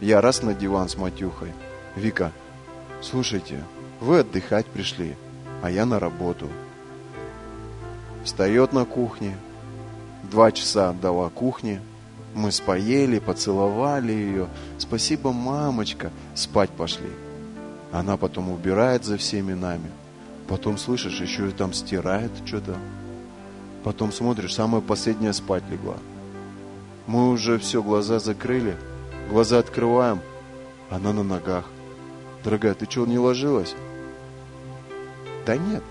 [0.00, 1.52] я раз на диван с матюхой.
[1.96, 2.32] Вика,
[3.02, 3.64] слушайте,
[4.00, 5.16] вы отдыхать пришли,
[5.62, 6.48] а я на работу.
[8.24, 9.36] Встает на кухне.
[10.30, 11.80] Два часа отдала кухне.
[12.34, 14.48] Мы споели, поцеловали ее.
[14.78, 16.10] Спасибо, мамочка.
[16.34, 17.08] Спать пошли.
[17.92, 19.90] Она потом убирает за всеми нами.
[20.48, 22.76] Потом слышишь, еще и там стирает что-то.
[23.84, 25.96] Потом смотришь, самая последняя спать легла.
[27.06, 28.76] Мы уже все, глаза закрыли.
[29.30, 30.20] Глаза открываем.
[30.90, 31.64] Она на ногах.
[32.44, 33.74] Дорогая, ты что, не ложилась?
[35.46, 35.82] Да нет,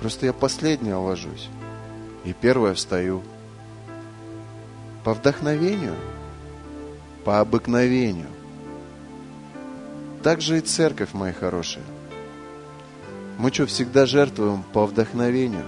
[0.00, 1.48] просто я последняя ложусь.
[2.24, 3.22] И первая встаю.
[5.04, 5.94] По вдохновению,
[7.24, 8.28] по обыкновению.
[10.24, 11.84] Так же и церковь, мои хорошие.
[13.36, 15.66] Мы что, всегда жертвуем по вдохновению?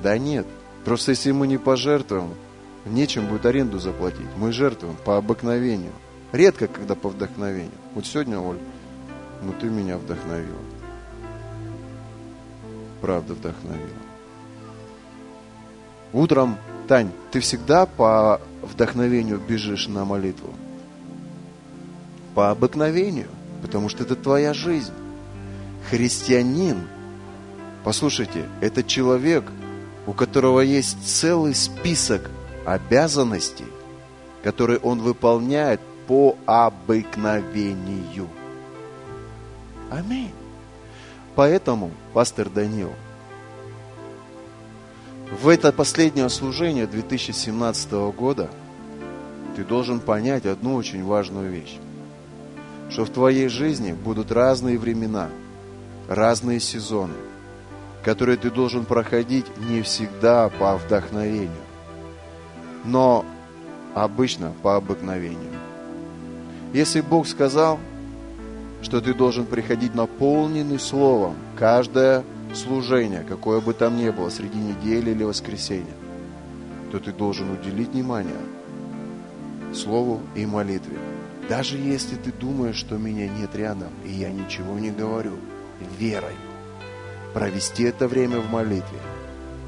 [0.00, 0.46] Да нет.
[0.84, 2.34] Просто если мы не пожертвуем,
[2.86, 4.28] нечем будет аренду заплатить.
[4.36, 5.90] Мы жертвуем по обыкновению.
[6.30, 7.72] Редко, когда по вдохновению.
[7.96, 8.60] Вот сегодня, Оль,
[9.42, 10.60] ну ты меня вдохновила.
[13.00, 13.88] Правда вдохновила.
[16.12, 20.54] Утром, Тань, ты всегда по вдохновению бежишь на молитву?
[22.34, 23.28] По обыкновению,
[23.60, 24.92] потому что это твоя жизнь.
[25.90, 26.88] Христианин,
[27.84, 29.44] послушайте, это человек,
[30.06, 32.30] у которого есть целый список
[32.64, 33.66] обязанностей,
[34.42, 38.28] которые он выполняет по обыкновению.
[39.90, 40.30] Аминь.
[41.34, 42.92] Поэтому, пастор Данил,
[45.40, 48.50] в это последнее служение 2017 года
[49.56, 51.78] ты должен понять одну очень важную вещь.
[52.90, 55.28] Что в твоей жизни будут разные времена,
[56.08, 57.14] разные сезоны,
[58.04, 61.50] которые ты должен проходить не всегда по вдохновению,
[62.84, 63.24] но
[63.94, 65.52] обычно по обыкновению.
[66.72, 67.78] Если Бог сказал,
[68.82, 72.24] что ты должен приходить наполненный Словом каждое
[72.54, 75.94] служение, какое бы там ни было, среди недели или воскресенья,
[76.90, 78.34] то ты должен уделить внимание
[79.74, 80.98] Слову и молитве.
[81.52, 85.36] Даже если ты думаешь, что меня нет рядом, и я ничего не говорю,
[85.98, 86.34] верой
[87.34, 88.98] провести это время в молитве,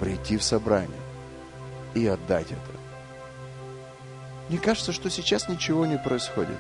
[0.00, 1.02] прийти в собрание
[1.92, 2.78] и отдать это.
[4.48, 6.56] Мне кажется, что сейчас ничего не происходит.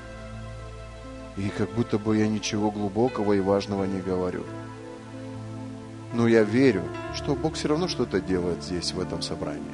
[1.38, 4.44] И как будто бы я ничего глубокого и важного не говорю.
[6.12, 6.82] Но я верю,
[7.14, 9.64] что Бог все равно что-то делает здесь, в этом собрании.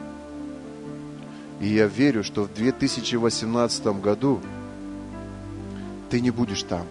[1.58, 4.40] И я верю, что в 2018 году
[6.10, 6.86] ты не будешь там,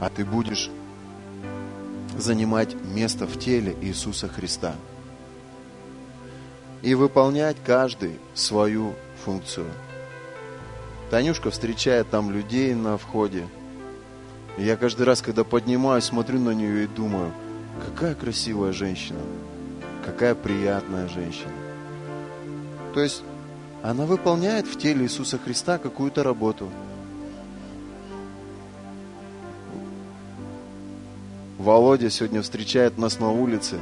[0.00, 0.68] а ты будешь
[2.18, 4.74] занимать место в теле Иисуса Христа
[6.82, 8.94] и выполнять каждый свою
[9.24, 9.66] функцию.
[11.10, 13.46] Танюшка встречает там людей на входе.
[14.58, 17.32] И я каждый раз, когда поднимаюсь, смотрю на нее и думаю,
[17.86, 19.20] какая красивая женщина,
[20.04, 21.52] какая приятная женщина.
[22.92, 23.22] То есть
[23.82, 26.68] она выполняет в теле Иисуса Христа какую-то работу.
[31.62, 33.78] Володя сегодня встречает нас на улице.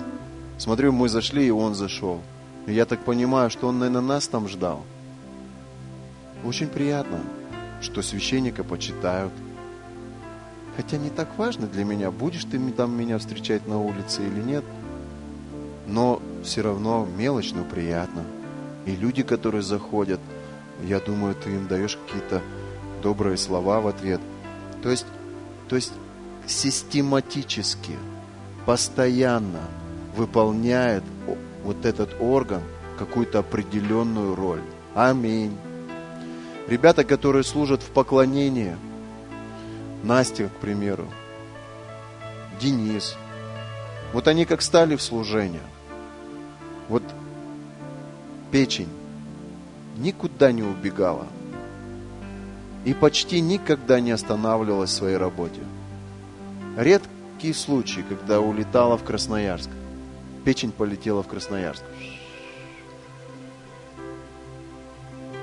[0.59, 2.21] Смотрю, мы зашли, и он зашел.
[2.67, 4.83] Я так понимаю, что он, наверное, нас там ждал.
[6.45, 7.21] Очень приятно,
[7.81, 9.33] что священника почитают.
[10.77, 14.65] Хотя не так важно для меня, будешь ты там меня встречать на улице или нет.
[15.87, 18.25] Но все равно мелочь, но приятно.
[18.85, 20.21] И люди, которые заходят,
[20.85, 22.43] я думаю, ты им даешь какие-то
[23.03, 24.21] добрые слова в ответ.
[24.83, 25.07] То есть,
[25.71, 25.95] то есть
[26.51, 27.97] систематически,
[28.67, 29.63] постоянно
[30.17, 31.05] выполняет
[31.65, 32.63] вот этот орган
[32.99, 34.63] какую-то определенную роль.
[34.95, 35.57] Аминь.
[36.69, 38.77] Ребята, которые служат в поклонении,
[40.03, 41.07] Настя, к примеру,
[42.61, 43.17] Денис,
[44.13, 45.63] вот они как стали в служение.
[46.89, 47.03] Вот
[48.51, 48.89] печень
[49.97, 51.27] никуда не убегала
[52.85, 55.61] и почти никогда не останавливалась в своей работе.
[56.77, 59.71] Редкий случай, когда улетала в Красноярск.
[60.45, 61.83] Печень полетела в Красноярск.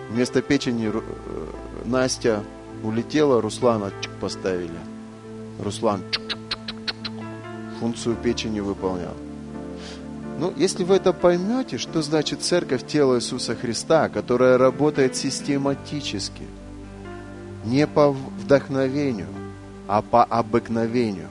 [0.10, 1.02] Вместо печени э,
[1.86, 2.44] Настя
[2.84, 4.80] улетела, Руслана поставили.
[5.64, 6.02] Руслан
[7.80, 9.14] функцию печени выполнял.
[10.40, 16.44] Ну, если вы это поймете, что значит церковь тела Иисуса Христа, которая работает систематически,
[17.66, 19.28] не по вдохновению,
[19.88, 21.30] а по обыкновению,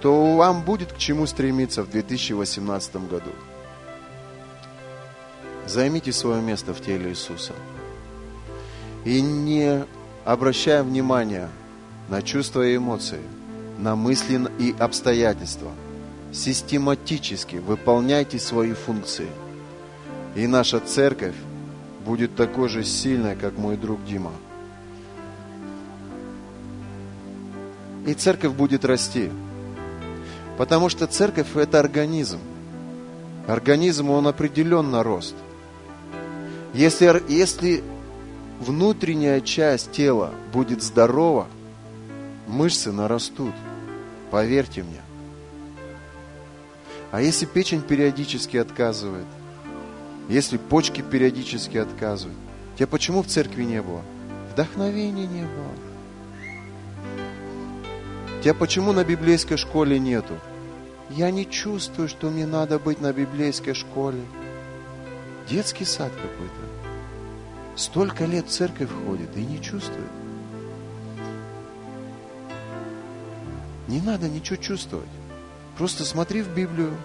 [0.00, 3.30] то вам будет к чему стремиться в 2018 году.
[5.66, 7.52] Займите свое место в теле Иисуса.
[9.04, 9.84] И не
[10.24, 11.48] обращая внимания
[12.08, 13.22] на чувства и эмоции,
[13.78, 15.70] на мысли и обстоятельства,
[16.32, 19.28] систематически выполняйте свои функции.
[20.34, 21.34] И наша церковь
[22.04, 24.32] будет такой же сильной, как мой друг Дима.
[28.06, 29.30] И церковь будет расти.
[30.56, 32.38] Потому что церковь– это организм.
[33.46, 35.34] Организм, он определенно рост.
[36.72, 37.82] Если, если
[38.60, 41.46] внутренняя часть тела будет здорова,
[42.46, 43.54] мышцы нарастут.
[44.30, 45.00] Поверьте мне.
[47.12, 49.26] А если печень периодически отказывает,
[50.28, 52.36] если почки периодически отказывают,
[52.76, 54.02] тебя почему в церкви не было?
[54.52, 55.85] Вдохновения не было.
[58.42, 60.34] Тебя почему на библейской школе нету?
[61.10, 64.20] Я не чувствую, что мне надо быть на библейской школе.
[65.48, 66.66] Детский сад какой-то.
[67.76, 70.10] Столько лет в церковь ходит и не чувствует.
[73.88, 75.08] Не надо ничего чувствовать.
[75.76, 76.96] Просто смотри в Библию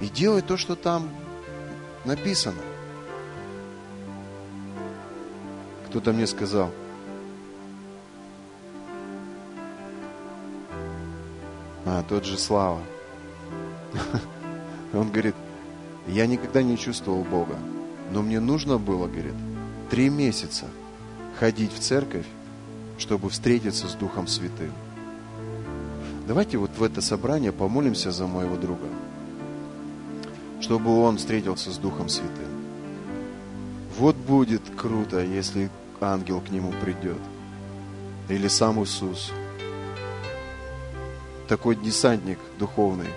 [0.00, 1.10] и делай то, что там
[2.04, 2.62] написано.
[5.88, 6.70] Кто-то мне сказал,
[11.84, 12.80] а, тот же Слава.
[14.92, 15.34] Он говорит,
[16.06, 17.56] я никогда не чувствовал Бога,
[18.10, 19.34] но мне нужно было, говорит,
[19.90, 20.66] три месяца
[21.38, 22.26] ходить в церковь,
[22.98, 24.72] чтобы встретиться с Духом Святым.
[26.26, 28.86] Давайте вот в это собрание помолимся за моего друга,
[30.60, 32.50] чтобы он встретился с Духом Святым.
[33.98, 35.70] Вот будет круто, если
[36.00, 37.18] ангел к нему придет.
[38.28, 39.32] Или сам Иисус.
[41.50, 43.08] Такой десантник духовный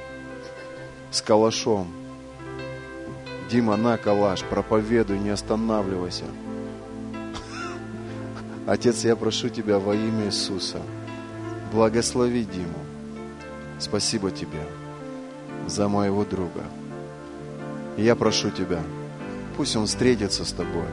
[1.11, 1.85] с калашом.
[3.51, 6.25] Дима, на калаш, проповедуй, не останавливайся.
[8.65, 10.81] Отец, я прошу Тебя во имя Иисуса,
[11.71, 12.79] благослови Диму.
[13.77, 14.65] Спасибо Тебе
[15.67, 16.63] за моего друга.
[17.97, 18.81] Я прошу Тебя,
[19.57, 20.89] пусть он встретится с Тобой.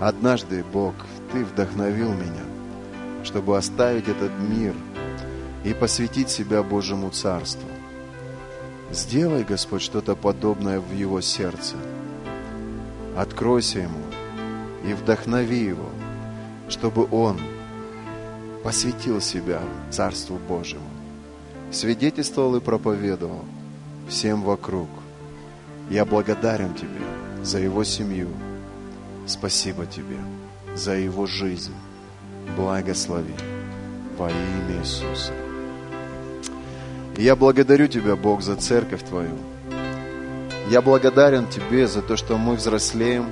[0.00, 0.94] Однажды, Бог,
[1.30, 2.42] Ты вдохновил меня,
[3.22, 4.74] чтобы оставить этот мир
[5.64, 7.68] и посвятить себя Божьему Царству.
[8.90, 11.76] Сделай, Господь, что-то подобное в его сердце.
[13.16, 14.02] Откройся ему
[14.86, 15.88] и вдохнови его,
[16.68, 17.40] чтобы он
[18.62, 19.60] посвятил себя
[19.90, 20.94] Царству Божьему
[21.74, 23.44] свидетельствовал и проповедовал
[24.08, 24.88] всем вокруг.
[25.90, 27.00] Я благодарен Тебе
[27.42, 28.28] за его семью.
[29.26, 30.18] Спасибо Тебе
[30.74, 31.74] за его жизнь.
[32.56, 33.34] Благослови
[34.16, 35.43] во имя Иисуса.
[37.16, 39.36] Я благодарю Тебя, Бог, за церковь Твою.
[40.68, 43.26] Я благодарен Тебе за то, что мы взрослеем.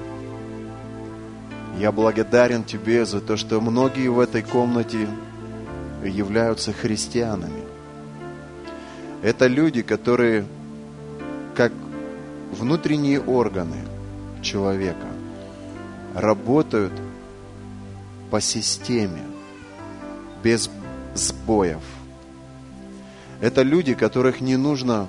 [1.79, 5.09] Я благодарен Тебе за то, что многие в этой комнате
[6.05, 7.65] являются христианами.
[9.23, 10.45] Это люди, которые
[11.57, 11.73] как
[12.53, 13.79] внутренние органы
[14.43, 15.07] человека
[16.15, 16.93] работают
[18.31, 19.23] по системе,
[20.43, 20.71] без
[21.15, 21.83] сбоев.
[23.43, 25.09] Это люди, которых не нужно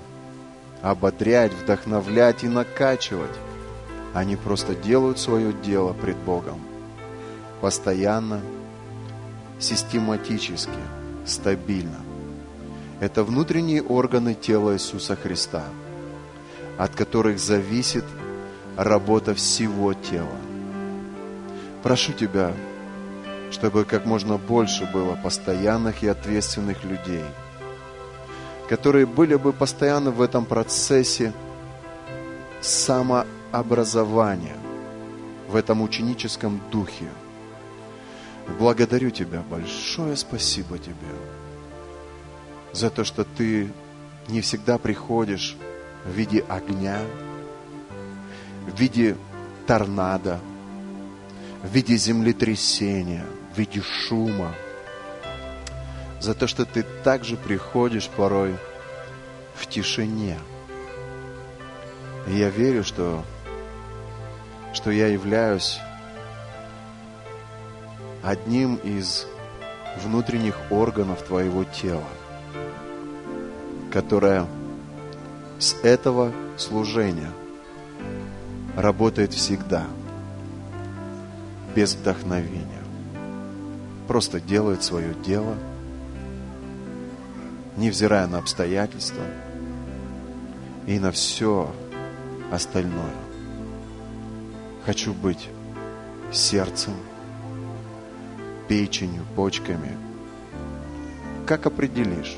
[0.81, 3.29] ободрять, вдохновлять и накачивать.
[4.15, 6.59] Они просто делают свое дело пред Богом.
[7.61, 8.41] Постоянно,
[9.59, 10.71] систематически,
[11.27, 11.99] стабильно.
[12.99, 15.65] Это внутренние органы тела Иисуса Христа,
[16.79, 18.05] от которых зависит
[18.75, 20.39] работа всего тела.
[21.83, 22.51] Прошу Тебя,
[23.51, 27.25] чтобы как можно больше было постоянных и ответственных людей,
[28.69, 31.33] которые были бы постоянно в этом процессе
[32.61, 34.57] самообразования,
[35.49, 37.09] в этом ученическом духе.
[38.59, 40.93] Благодарю Тебя, большое спасибо Тебе
[42.71, 43.71] за то, что ты
[44.27, 45.55] не всегда приходишь
[46.05, 46.99] в виде огня,
[48.67, 49.15] в виде
[49.67, 50.39] торнадо,
[51.63, 54.53] в виде землетрясения, в виде шума.
[56.23, 58.55] За то, что ты также приходишь порой
[59.55, 60.39] в тишине.
[62.27, 63.23] И я верю, что,
[64.73, 65.79] что я являюсь
[68.23, 69.27] одним из
[70.01, 72.07] внутренних органов твоего тела–
[73.93, 74.47] которая
[75.59, 77.29] с этого служения
[78.75, 79.85] работает всегда,
[81.75, 82.81] без вдохновения.
[84.07, 85.55] Просто делает свое дело,
[87.77, 89.23] невзирая на обстоятельства
[90.87, 91.73] и на все
[92.51, 93.15] остальное.
[94.85, 95.49] Хочу быть
[96.31, 96.93] сердцем,
[98.67, 99.97] печенью, почками.
[101.45, 102.37] Как определишь?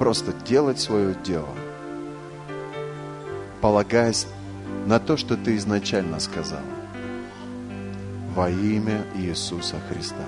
[0.00, 1.54] просто делать свое дело,
[3.60, 4.26] полагаясь
[4.86, 6.62] на то, что ты изначально сказал.
[8.34, 10.24] Во имя Иисуса Христа.